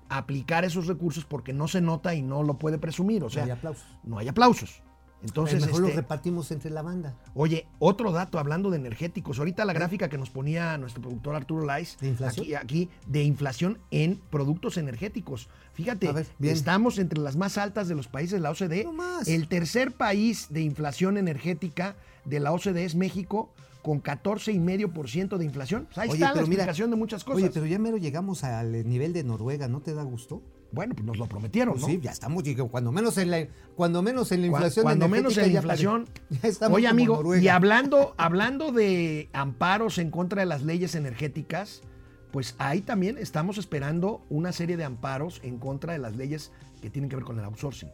[0.08, 3.24] aplicar esos recursos porque no se nota y no lo puede presumir.
[3.24, 3.86] O sea, hay aplausos.
[4.04, 4.82] no hay aplausos.
[5.22, 7.14] Entonces, mejor este, los repartimos entre la banda.
[7.34, 9.38] Oye, otro dato hablando de energéticos.
[9.38, 12.46] Ahorita la gráfica que nos ponía nuestro productor Arturo Lais, ¿De inflación?
[12.46, 15.48] Aquí, aquí, de inflación en productos energéticos.
[15.74, 18.84] Fíjate, ver, estamos entre las más altas de los países de la OCDE.
[18.84, 19.28] No más.
[19.28, 21.94] El tercer país de inflación energética
[22.24, 23.52] de la OCDE es México,
[23.82, 25.84] con 14,5% de inflación.
[25.86, 27.42] Pues ahí Oye, está la mira, explicación de muchas cosas.
[27.42, 30.42] Oye, pero ya mero llegamos al nivel de Noruega, ¿no te da gusto?
[30.72, 31.88] Bueno, pues nos lo prometieron, Pues ¿no?
[31.88, 35.52] sí, ya estamos, cuando menos en la, cuando menos en la inflación Cuando menos en
[35.52, 36.08] la inflación.
[36.30, 37.42] ya estamos Oye, amigo, Noruega.
[37.42, 41.82] y hablando, hablando de amparos en contra de las leyes energéticas,
[42.30, 46.88] pues ahí también estamos esperando una serie de amparos en contra de las leyes que
[46.88, 47.90] tienen que ver con el outsourcing.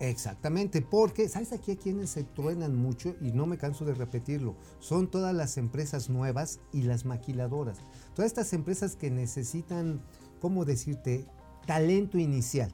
[0.00, 3.14] Exactamente, porque, ¿sabes aquí a quienes se truenan mucho?
[3.20, 4.56] Y no me canso de repetirlo.
[4.78, 7.78] Son todas las empresas nuevas y las maquiladoras.
[8.14, 10.00] Todas estas empresas que necesitan,
[10.40, 11.26] ¿cómo decirte?
[11.66, 12.72] Talento inicial.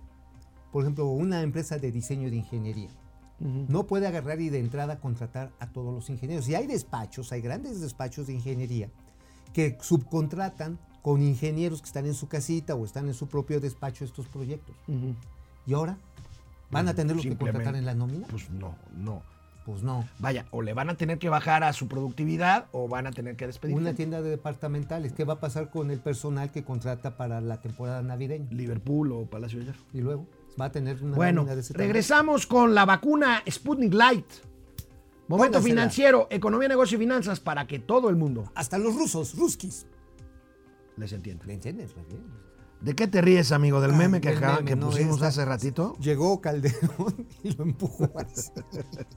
[0.71, 2.91] Por ejemplo, una empresa de diseño de ingeniería.
[3.41, 6.49] No puede agarrar y de entrada contratar a todos los ingenieros.
[6.49, 8.89] Y hay despachos, hay grandes despachos de ingeniería
[9.53, 14.05] que subcontratan con ingenieros que están en su casita o están en su propio despacho
[14.05, 14.77] estos proyectos.
[15.67, 15.99] Y ahora,
[16.71, 18.27] ¿van a tenerlo que contratar en la nómina?
[18.29, 19.23] Pues no, no.
[19.65, 20.09] Pues no.
[20.21, 23.35] Vaya, o le van a tener que bajar a su productividad o van a tener
[23.35, 23.75] que despedir.
[23.75, 27.61] Una tienda de departamentales, ¿qué va a pasar con el personal que contrata para la
[27.61, 28.47] temporada navideña?
[28.53, 29.81] Liverpool o Palacio de Hierro.
[29.93, 30.27] Y luego
[30.61, 34.27] va a tener una Bueno, nómina de ese regresamos con la vacuna Sputnik Light.
[35.27, 35.63] Momento Póngasela.
[35.63, 39.87] financiero, economía, negocio y finanzas para que todo el mundo Hasta los rusos, ruskis.
[40.97, 41.45] les entienda.
[41.45, 41.93] ¿Le entiendes?
[41.97, 42.23] Re bien.
[42.81, 43.81] ¿De qué te ríes, amigo?
[43.81, 45.97] ¿Del meme que, del acá- meme, que no, pusimos esta- hace ratito?
[45.99, 48.51] Llegó Calderón y lo empujó así.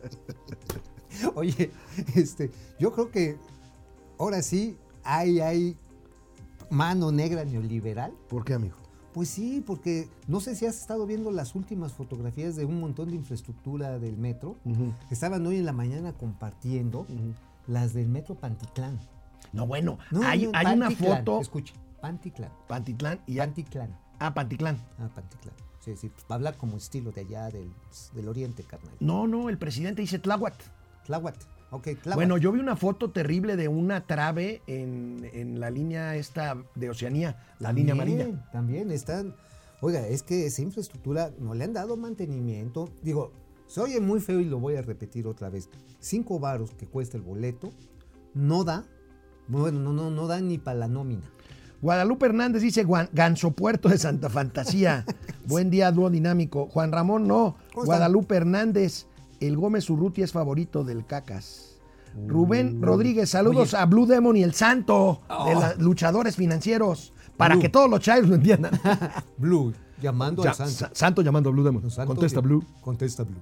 [1.35, 1.71] Oye,
[2.15, 3.37] este, yo creo que
[4.17, 5.77] ahora sí hay, hay
[6.69, 8.13] mano negra neoliberal.
[8.29, 8.75] ¿Por qué, amigo?
[9.13, 13.09] Pues sí, porque no sé si has estado viendo las últimas fotografías de un montón
[13.09, 14.55] de infraestructura del metro.
[15.09, 17.05] Estaban hoy en la mañana compartiendo
[17.67, 18.99] las del metro Pantitlán.
[19.51, 21.41] No, bueno, No, hay, no, hay una foto.
[21.41, 22.51] Escucha, Pantitlán.
[22.67, 23.45] Pantitlán y ya.
[23.45, 23.97] Pantitlán.
[24.19, 24.77] Ah, Pantitlán.
[24.97, 25.55] Ah, Pantitlán.
[25.79, 27.71] Sí, sí, pues, habla como estilo de allá del,
[28.13, 28.93] del oriente, carnal.
[28.99, 30.55] No, no, el presidente dice Tláhuac.
[31.05, 31.35] Tláhuac.
[31.71, 32.15] Ok, Tláhuac.
[32.15, 36.89] Bueno, yo vi una foto terrible de una trave en, en la línea esta de
[36.89, 38.51] Oceanía, la línea También, amarilla.
[38.51, 39.35] También están.
[39.81, 42.89] Oiga, es que esa infraestructura no le han dado mantenimiento.
[43.01, 43.31] Digo,
[43.67, 45.69] se oye muy feo y lo voy a repetir otra vez.
[45.99, 47.71] Cinco varos que cuesta el boleto
[48.33, 48.85] no da.
[49.47, 51.31] Bueno, no, no, no da ni para la nómina.
[51.81, 55.05] Guadalupe Hernández dice Ganso Puerto de Santa Fantasía.
[55.45, 56.67] Buen día, dúo dinámico.
[56.67, 57.55] Juan Ramón, no.
[57.73, 59.05] ¿Cómo Guadalupe Hernández,
[59.39, 61.77] el Gómez Urruti es favorito del Cacas.
[62.27, 63.81] Rubén Rodríguez, saludos Oye.
[63.83, 65.53] a Blue Demon y el Santo de Oh.
[65.53, 67.13] los luchadores financieros.
[67.37, 67.61] Para Blue.
[67.61, 68.71] que todos los chairos lo entiendan.
[69.37, 70.73] Blue, llamando Ya, al santo.
[70.73, 71.83] sa- santo llamando a Blue Demon.
[72.05, 72.63] Contesta de- Blue.
[72.81, 73.39] Contesta Blue.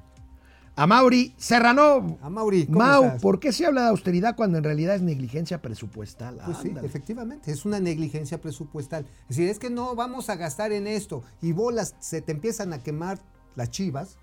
[0.80, 2.19] A Mauri Serrano.
[2.21, 3.21] A Mauri, ¿cómo Mau, estás?
[3.23, 6.38] ¿por qué se habla de austeridad cuando en realidad es negligencia presupuestal?
[6.45, 9.05] Pues sí, efectivamente, es una negligencia presupuestal.
[9.23, 12.73] Es decir, es que no vamos a gastar en esto y bolas se te empiezan
[12.73, 13.17] a quemar
[13.55, 14.19] las chivas,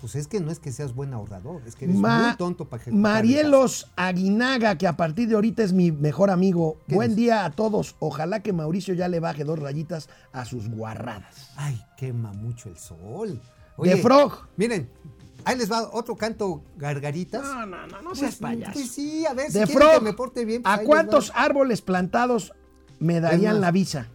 [0.00, 2.68] pues es que no es que seas buen ahorrador, es que eres Ma- muy tonto
[2.68, 6.76] para Marielos Aguinaga, que a partir de ahorita es mi mejor amigo.
[6.86, 7.96] ¿Qué Buen día a todos.
[7.98, 11.50] Ojalá que Mauricio ya le baje dos rayitas a sus guarradas.
[11.56, 13.40] Ay, quema mucho el sol.
[13.78, 14.32] De Frog.
[14.56, 14.88] Miren,
[15.46, 17.42] ahí les va otro canto gargaritas.
[17.42, 18.72] No, no, no, no Pues, seas payaso.
[18.74, 20.62] Pues sí, a ver, si Frog, que me porte bien.
[20.62, 22.52] pues ¿a cuántos árboles plantados
[22.98, 24.08] me darían la visa?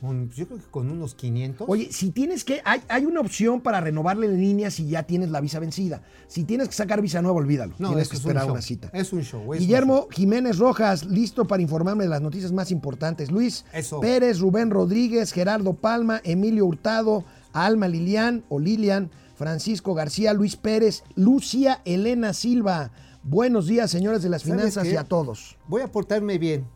[0.00, 1.68] Con- yo creo que con unos 500.
[1.68, 5.30] Oye, si tienes que, hay, hay una opción para renovarle en línea si ya tienes
[5.30, 6.02] la visa vencida.
[6.28, 7.74] Si tienes que sacar visa nueva, olvídalo.
[7.80, 8.90] no, tienes que es un esperar una cita.
[8.92, 9.52] Es un show.
[9.54, 13.32] es un Guillermo Jiménez Rojas, listo para informarme de las noticias más importantes.
[13.32, 13.98] Luis Eso.
[13.98, 21.04] Pérez, Rubén Rodríguez, Gerardo Palma, Emilio Hurtado, Alma Lilian o Lilian, Francisco García, Luis Pérez,
[21.14, 22.90] Lucia Elena Silva.
[23.22, 25.56] Buenos días, señores de las ¿Sabes finanzas y a todos.
[25.68, 26.66] Voy a portarme bien.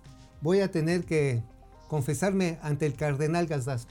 [0.40, 1.42] Voy a tener que
[1.88, 3.88] confesarme ante el cardenal Gazdas.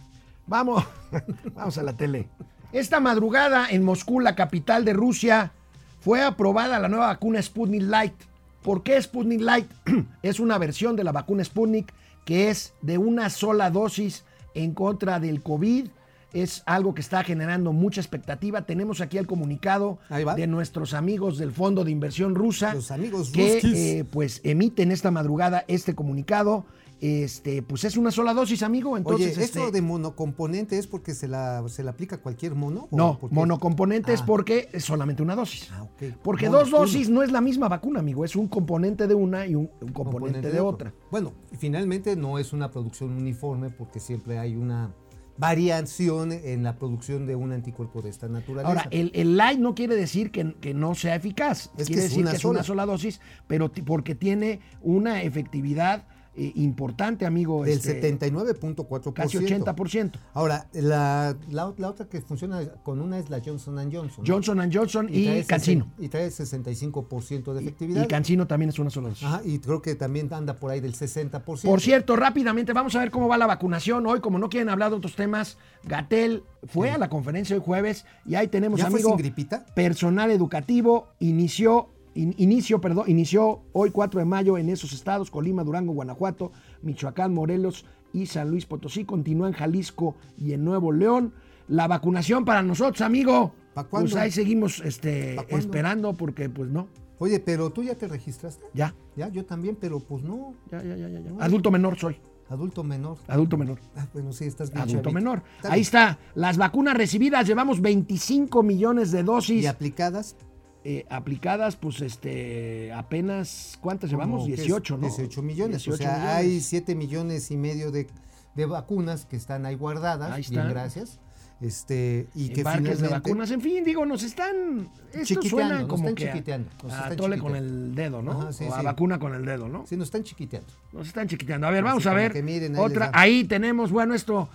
[0.47, 0.85] Vamos,
[1.53, 2.29] vamos a la tele.
[2.71, 5.51] Esta madrugada en Moscú, la capital de Rusia,
[5.99, 8.15] fue aprobada la nueva vacuna Sputnik Light.
[8.63, 9.69] ¿Por qué Sputnik Light?
[10.21, 11.93] es una versión de la vacuna Sputnik
[12.23, 15.89] que es de una sola dosis en contra del COVID.
[16.33, 18.61] Es algo que está generando mucha expectativa.
[18.65, 19.99] Tenemos aquí el comunicado
[20.35, 22.73] de nuestros amigos del Fondo de Inversión Rusa.
[22.73, 26.65] Los amigos que eh, pues emiten esta madrugada este comunicado.
[27.01, 28.95] Este, pues es una sola dosis, amigo.
[28.95, 32.87] Entonces, Oye, ¿esto este, de monocomponente es porque se la, se la aplica cualquier mono?
[32.91, 35.67] no, monocomponente es Ah, porque es solamente una dosis.
[35.71, 36.13] Ah, ok.
[36.21, 36.77] Porque Mono, dos uno.
[36.81, 38.23] dosis no es la misma vacuna, amigo.
[38.23, 40.93] Es un componente de una y un, un componente, de otra.
[41.09, 44.93] Bueno, finalmente no es una producción uniforme porque siempre hay una
[45.41, 48.67] variación en la producción de un anticuerpo de esta naturaleza.
[48.67, 51.71] Ahora, el, el light no quiere decir que, que no sea eficaz.
[51.77, 55.23] Es que quiere es decir una que es una sola dosis, pero porque tiene una
[55.23, 56.05] efectividad
[56.35, 57.63] eh, importante, amigo.
[57.63, 59.13] del este, 79.4%.
[59.13, 60.11] Casi 80%.
[60.33, 64.23] Ahora, la, la, la otra que funciona con una es la Johnson Johnson.
[64.25, 64.33] ¿no?
[64.33, 65.91] Johnson Johnson y, trae Cancino.
[65.97, 68.03] Y trae 65% de Y, efectividad.
[68.03, 69.27] y Cancino también es una sola dosis.
[69.27, 71.63] Ajá, y creo que también anda por ahí del 60%.
[71.63, 74.05] Por cierto, rápidamente vamos a ver cómo va la vacunación.
[74.07, 78.05] Hoy, como no quieren hablar de otros temas, Gatel fue a la conferencia hoy jueves
[78.25, 79.65] y ahí tenemos, ¿Ya fue amigo, sin gripita?
[79.75, 85.63] personal educativo, inició, in- inicio, perdón, inició hoy 4 de mayo en esos estados, Colima,
[85.63, 86.51] Durango, Guanajuato,
[86.81, 89.05] Michoacán, Morelos y San Luis Potosí.
[89.05, 91.33] Continúa en Jalisco y en Nuevo León.
[91.67, 93.53] La vacunación para nosotros, amigo.
[93.73, 94.09] ¿Pa' cuándo?
[94.11, 96.87] Pues ahí seguimos este, esperando porque pues no,
[97.19, 98.65] Oye, pero tú ya te registraste.
[98.73, 100.55] ya, Ya, yo también, pero pues no.
[100.71, 101.19] ya, ya, ya, ya.
[101.21, 101.31] ya.
[101.39, 102.17] Adulto menor soy,
[102.49, 103.17] Adulto menor.
[103.27, 103.79] adulto menor.
[103.95, 104.81] Ah, bueno, sí, estás bien.
[104.81, 105.11] adulto chavito.
[105.13, 105.43] menor.
[105.57, 105.81] Está Ahí bien.
[105.83, 110.35] está, las vacunas recibidas, llevamos 25 millones de dosis Y aplicadas.
[110.83, 114.41] Eh, aplicadas, pues este, apenas, ¿cuántas llevamos?
[114.41, 114.67] como, ¿qué es?
[114.67, 115.07] 18, ¿no?
[115.07, 115.83] 18 millones.
[115.83, 116.35] 18 o sea, millones.
[116.35, 118.07] hay 7 millones y medio de,
[118.55, 120.31] de vacunas que están ahí guardadas.
[120.31, 120.69] Ahí Bien, están.
[120.71, 121.19] gracias.
[121.61, 123.29] Este, y que embarques de finalmente.
[123.29, 126.91] vacunas, en fin, digo, nos están, esto Chiquiteando, suena nos como están que chiquiteando, nos
[126.93, 128.31] a están tole con el dedo, ¿no?
[128.31, 128.85] Ajá, sí, o a sí.
[128.85, 129.85] vacuna con el dedo, ¿no?
[129.85, 130.67] Sí, nos están chiquiteando.
[130.91, 131.67] Nos están chiquiteando.
[131.67, 132.33] A ver, Así vamos a ver.
[132.33, 133.11] que miren, ahí otra.
[133.13, 134.49] Ahí tenemos, bueno, esto,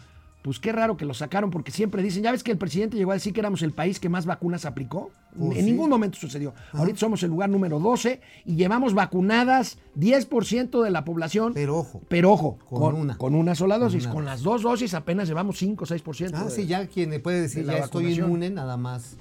[0.46, 3.10] pues qué raro que lo sacaron, porque siempre dicen, ya ves que el presidente llegó
[3.10, 5.10] a decir que éramos el país que más vacunas aplicó.
[5.36, 5.70] Pues en sí.
[5.72, 6.54] ningún momento sucedió.
[6.72, 11.52] Ahorita somos el lugar número 12 y llevamos vacunadas 10% de la población.
[11.52, 12.00] Pero ojo.
[12.06, 13.18] Pero ojo, Con con, una.
[13.18, 14.04] con una sola Con dosis.
[14.04, 16.30] una Con, las dos dosis apenas llevamos 5 o 6%.
[16.32, 19.16] Ah, de- sí, ya quien le puede decir, de ya estoy inmune, nada más.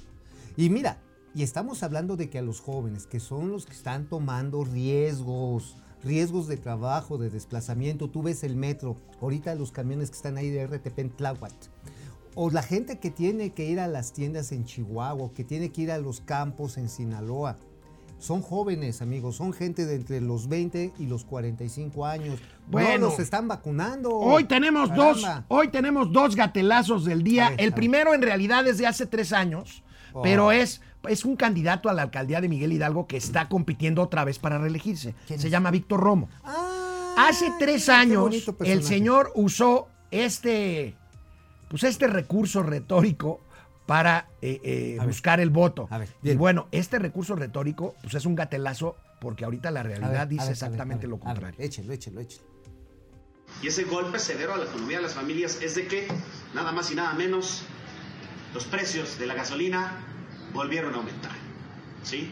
[0.55, 0.99] Y mira,
[1.34, 5.76] y estamos hablando de que a los jóvenes, que son los que están tomando riesgos,
[6.06, 10.49] riesgos de trabajo, de desplazamiento, tú ves el metro, ahorita los camiones que están ahí
[10.49, 11.53] de RTP en Tláhuac,
[12.36, 15.82] o la gente que tiene que ir a las tiendas en Chihuahua, que tiene que
[15.82, 17.58] ir a los campos en Sinaloa.
[18.20, 22.39] Son jóvenes, amigos, son gente de entre los 20 y los 45 años.
[22.68, 22.97] Bueno.
[22.97, 24.12] no los están vacunando.
[24.16, 27.53] Hoy tenemos dos, hoy tenemos dos gatelazos del día.
[27.58, 29.84] El primero en realidad es de hace tres años,
[30.16, 30.22] Oh.
[30.22, 34.24] pero es, es un candidato a la alcaldía de Miguel Hidalgo que está compitiendo otra
[34.24, 35.16] vez para reelegirse.
[35.28, 35.51] ¿Quién Se es?
[35.51, 36.30] llama Víctor Romo.
[36.43, 38.30] Ah, Hace tres años
[38.66, 40.95] el señor usó este,
[41.70, 43.41] pues este recurso retórico
[43.86, 45.08] para eh, eh, ver.
[45.08, 45.88] buscar el voto.
[45.91, 49.99] A ver, y bueno, este recurso retórico pues es un gatelazo porque ahorita la ver,
[49.99, 51.56] realidad dice ver, a ver, exactamente a ver, lo contrario.
[51.60, 52.43] échelo, échelo, échelo.
[53.62, 56.08] Y ese golpe severo a la economía de las familias es de que,
[56.53, 57.62] nada más y nada menos,
[58.53, 59.93] los precios de la gasolina
[60.56, 61.34] volvieron a aumentar.
[62.03, 62.32] ¿Sí?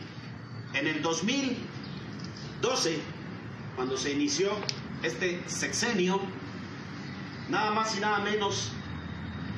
[0.73, 2.99] En el 2012,
[3.75, 4.51] cuando se inició
[5.03, 6.19] este sexenio,
[7.49, 8.71] nada más y nada menos,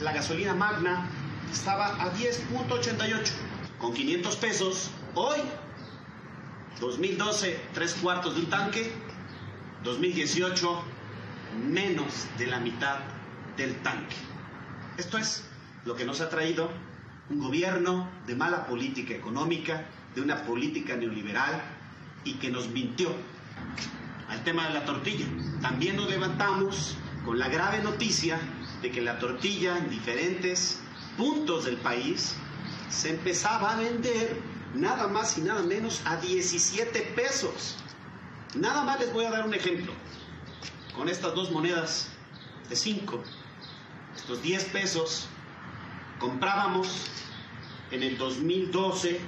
[0.02, 1.08] la gasolina magna
[1.52, 3.32] estaba a 10.88.
[3.80, 5.38] Con 500 pesos, hoy,
[6.80, 8.92] 2012, tres cuartos de un tanque,
[9.84, 10.82] 2018,
[11.70, 13.00] menos de la mitad
[13.58, 14.16] del tanque.
[14.98, 15.44] Esto es
[15.86, 16.70] lo que nos ha traído
[17.30, 21.62] un gobierno de mala política económica, de una política neoliberal
[22.24, 23.10] y que nos mintió.
[24.30, 25.26] Al tema de la tortilla,
[25.62, 28.40] también nos levantamos con la grave noticia
[28.82, 30.80] de que la tortilla en diferentes
[31.18, 32.36] puntos del país
[32.90, 34.40] se empezaba a vender
[34.76, 37.78] nada más y nada menos a 17 pesos.
[38.56, 39.92] Nada más les voy a dar un ejemplo.
[40.96, 42.10] Con estas dos monedas
[42.70, 43.24] de 5,
[44.16, 45.28] estos 10 pesos,
[46.26, 47.06] comprábamos
[47.92, 49.20] en el 2012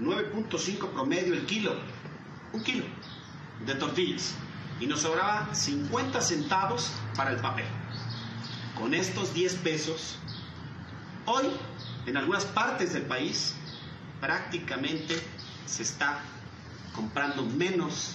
[0.00, 1.74] 9.5 promedio el kilo,
[2.52, 2.84] un kilo
[3.66, 4.34] de tortillas.
[4.80, 7.64] Y nos sobraba 50 centavos para el papel.
[8.76, 10.18] Con estos 10 pesos,
[11.24, 11.46] hoy
[12.06, 13.54] en algunas partes del país
[14.20, 15.20] prácticamente
[15.66, 16.20] se está
[16.94, 18.14] comprando menos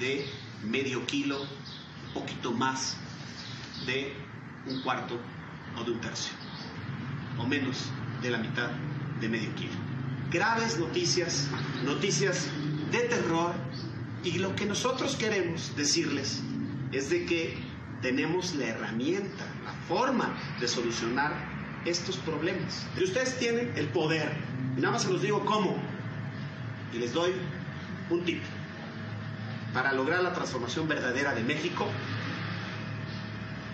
[0.00, 0.28] de
[0.64, 2.96] medio kilo, un poquito más
[3.86, 4.14] de
[4.66, 5.16] un cuarto
[5.78, 6.32] o de un tercio,
[7.38, 7.90] o menos
[8.22, 8.70] de la mitad
[9.20, 9.72] de medio kilo.
[10.30, 11.48] Graves noticias,
[11.84, 12.48] noticias
[12.90, 13.54] de terror,
[14.24, 16.42] y lo que nosotros queremos decirles
[16.92, 17.56] es de que
[18.02, 21.32] tenemos la herramienta, la forma de solucionar
[21.84, 22.86] estos problemas.
[22.98, 24.32] Y ustedes tienen el poder,
[24.76, 25.76] y nada más se los digo cómo,
[26.92, 27.32] y les doy
[28.10, 28.42] un tip.
[29.72, 31.86] Para lograr la transformación verdadera de México,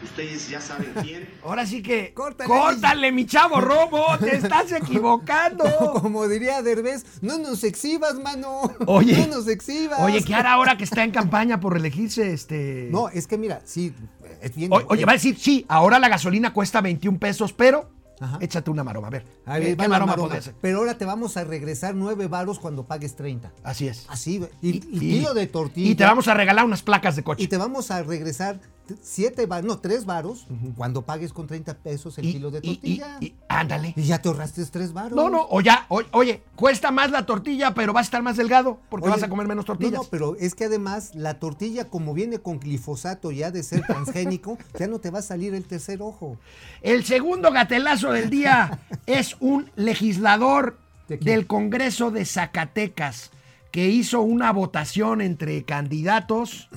[0.05, 1.28] ustedes ya saben quién.
[1.44, 2.12] Ahora sí que.
[2.14, 2.48] Córtale.
[2.48, 4.05] Córtale, mi chavo robo.
[4.18, 5.64] Te estás equivocando.
[6.00, 8.62] Como diría Derbez, no nos exhibas, mano.
[8.86, 9.16] Oye.
[9.26, 10.00] No nos exhibas.
[10.00, 12.32] Oye, ¿qué hará ahora que está en campaña por reelegirse?
[12.32, 12.88] Este.
[12.90, 13.92] No, es que mira, sí,
[14.40, 14.72] es bien.
[14.72, 17.90] O- Oye, va a decir, sí, ahora la gasolina cuesta 21 pesos, pero
[18.20, 18.38] Ajá.
[18.40, 19.09] échate una maroma.
[19.09, 20.40] A ver, A ¿qué, ver, qué va la maroma maroma.
[20.61, 23.52] Pero ahora te vamos a regresar nueve varos cuando pagues 30.
[23.62, 24.07] Así es.
[24.09, 24.50] Así, güey.
[24.62, 25.90] y, el kilo de tortilla.
[25.90, 27.42] Y te vamos a regalar unas placas de coche.
[27.42, 28.61] y te vamos a regresar
[29.03, 32.74] siete varos, no, tres varos, cuando pagues con 30 pesos el Y- kilo de y-
[32.74, 33.16] tortilla.
[33.20, 33.95] y- ándale.
[33.97, 35.16] Y ya te ahorraste tres varos.
[35.16, 38.37] No, no, o ya, o- oye, cuesta más la tortilla, pero vas a estar más
[38.37, 39.93] delgado porque Oye, vas a comer menos tortillas.
[39.95, 43.87] No, no, pero es que además la tortilla, como viene con glifosato ya de ser
[43.87, 46.37] transgénico, ya no te va a salir el tercer ojo.
[46.82, 50.78] El segundo gatelazo del día es un legislador
[51.09, 53.30] del Congreso de Zacatecas
[53.70, 56.68] que hizo una votación entre candidatos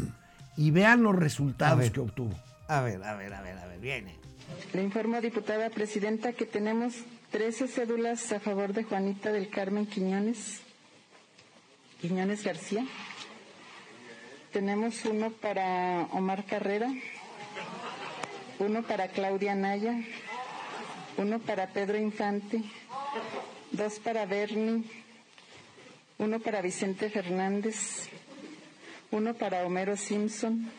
[0.58, 1.92] y vean los A resultados ver.
[1.92, 2.36] que obtuvo.
[2.68, 4.16] A ver, a ver, a ver, a ver, viene.
[4.74, 6.96] Le informo, diputada presidenta, que tenemos
[7.32, 10.62] 13 cédulas a favor de Juanita del Carmen Quiñones,
[12.02, 12.86] Quiñones García.
[14.52, 16.90] Tenemos uno para Omar Carrera,
[18.60, 19.94] uno para Claudia Naya,
[21.18, 22.62] uno para Pedro Infante,
[23.72, 24.84] dos para Bernie,
[26.18, 28.10] uno para Vicente Fernández,
[29.12, 30.70] uno para Homero Simpson,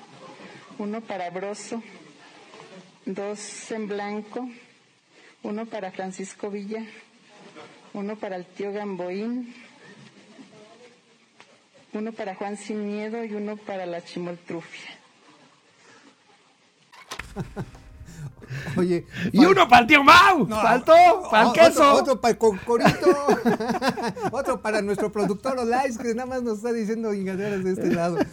[0.79, 1.83] uno para Broso,
[3.07, 4.49] dos en blanco,
[5.43, 6.85] uno para Francisco Villa,
[7.95, 9.55] uno para el tío Gamboín,
[11.93, 14.99] uno para Juan Sin Miedo y uno para la Chimoltrufia.
[18.77, 19.07] Oye.
[19.33, 20.93] Y uno para el tío Mau, faltó,
[21.31, 21.93] para el queso.
[21.93, 23.07] Otro, otro para el concorito.
[24.33, 28.19] otro para nuestro productor Olais, que nada más nos está diciendo ingaderas de este lado.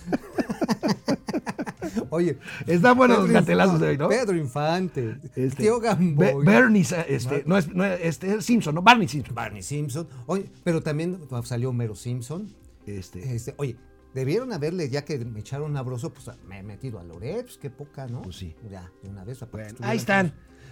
[2.09, 2.37] Oye.
[2.67, 4.09] Están buenos los gatelazos de hoy, ¿no?
[4.09, 5.17] Pedro Infante.
[5.35, 6.45] Este, Tío Be- Gamboy.
[6.45, 8.81] Bernie, este, no es, no es- este, es Simpson, ¿no?
[8.81, 9.35] Barney Simpson.
[9.35, 10.07] Barney Simpson.
[10.25, 12.53] Oye, pero también salió Homero Simpson.
[12.85, 13.75] Este, Este, oye,
[14.15, 17.57] debieron haberle, ya que me echaron a Broso, pues me he metido a Loret, pues
[17.59, 18.23] qué poca, ¿no?
[18.23, 18.55] Pues sí.
[18.71, 19.39] Ya, de una vez.
[19.51, 20.29] Bueno, ahí están.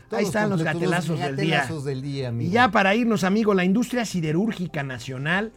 [0.10, 1.58] todos- Ahí están los gatelazos del día.
[1.58, 5.52] gatelazos del día, Y ya para irnos, amigo, la industria siderúrgica nacional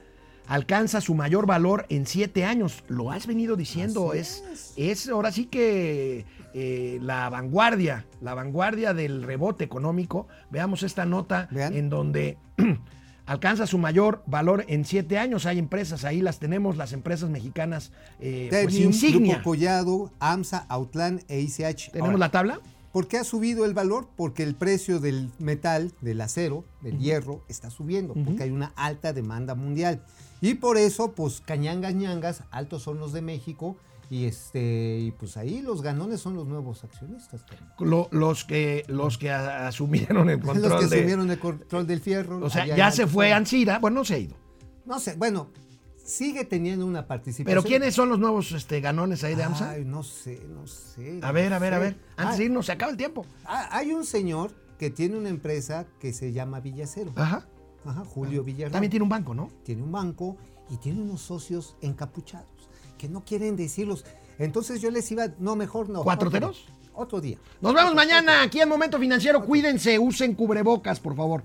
[0.48, 2.82] alcanza su mayor valor en siete años.
[2.88, 6.24] Lo has venido diciendo, es, es ahora sí que
[6.54, 10.26] eh, la vanguardia, la vanguardia del rebote económico.
[10.50, 11.74] Veamos esta nota Vean.
[11.74, 12.38] en donde
[13.26, 15.46] alcanza su mayor valor en siete años.
[15.46, 19.34] Hay empresas, ahí las tenemos, las empresas mexicanas, eh, pues insignia.
[19.34, 21.90] Grupo Collado, AMSA, Outland e ICH.
[21.90, 22.60] ¿Tenemos Ahora, la tabla?
[22.92, 24.08] ¿Por qué ha subido el valor?
[24.16, 29.12] Porque el precio del metal, del acero, del hierro, está subiendo, porque hay una alta
[29.12, 30.02] demanda mundial.
[30.40, 33.76] Y por eso, pues, cañangas, ñangas, altos son los de México,
[34.10, 37.44] y este, y pues ahí los ganones son los nuevos accionistas.
[37.78, 42.00] Lo- los que los que asumieron el control los que de- asumieron el control del
[42.00, 42.38] fierro.
[42.44, 43.32] o sea ya se fue.
[43.32, 44.36] Ansira bueno no se ha ido
[44.84, 45.50] No sé, bueno,
[45.96, 47.46] sigue teniendo una participación.
[47.46, 49.70] ¿Pero quiénes son los nuevos este, ganones ahí de AMSA?
[49.70, 51.18] Ay, no sé, no sé.
[51.22, 51.98] a ver, a ver, a ver.
[52.16, 53.26] Antes Ah, de irnos, se acaba el tiempo.
[53.44, 57.12] ah, hay un señor que tiene una empresa que se llama Villacero.
[57.16, 57.48] Ajá.
[57.84, 58.72] Ajá, Julio Villarreal.
[58.72, 59.48] También tiene un banco, ¿no?
[59.64, 60.36] tiene un banco
[60.70, 62.48] y tiene unos socios encapuchados
[62.96, 64.04] que no quieren decirlos.
[64.38, 66.02] Entonces yo les iba, no, mejor no.
[66.02, 66.66] ¿Cuatroteros?
[66.92, 67.38] Otro, otro día.
[67.60, 69.44] Nos vemos mañana aquí en Momento Financiero.
[69.44, 71.42] Cuídense, usen cubrebocas, por favor.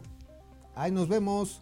[0.76, 1.62] Ahí nos vemos.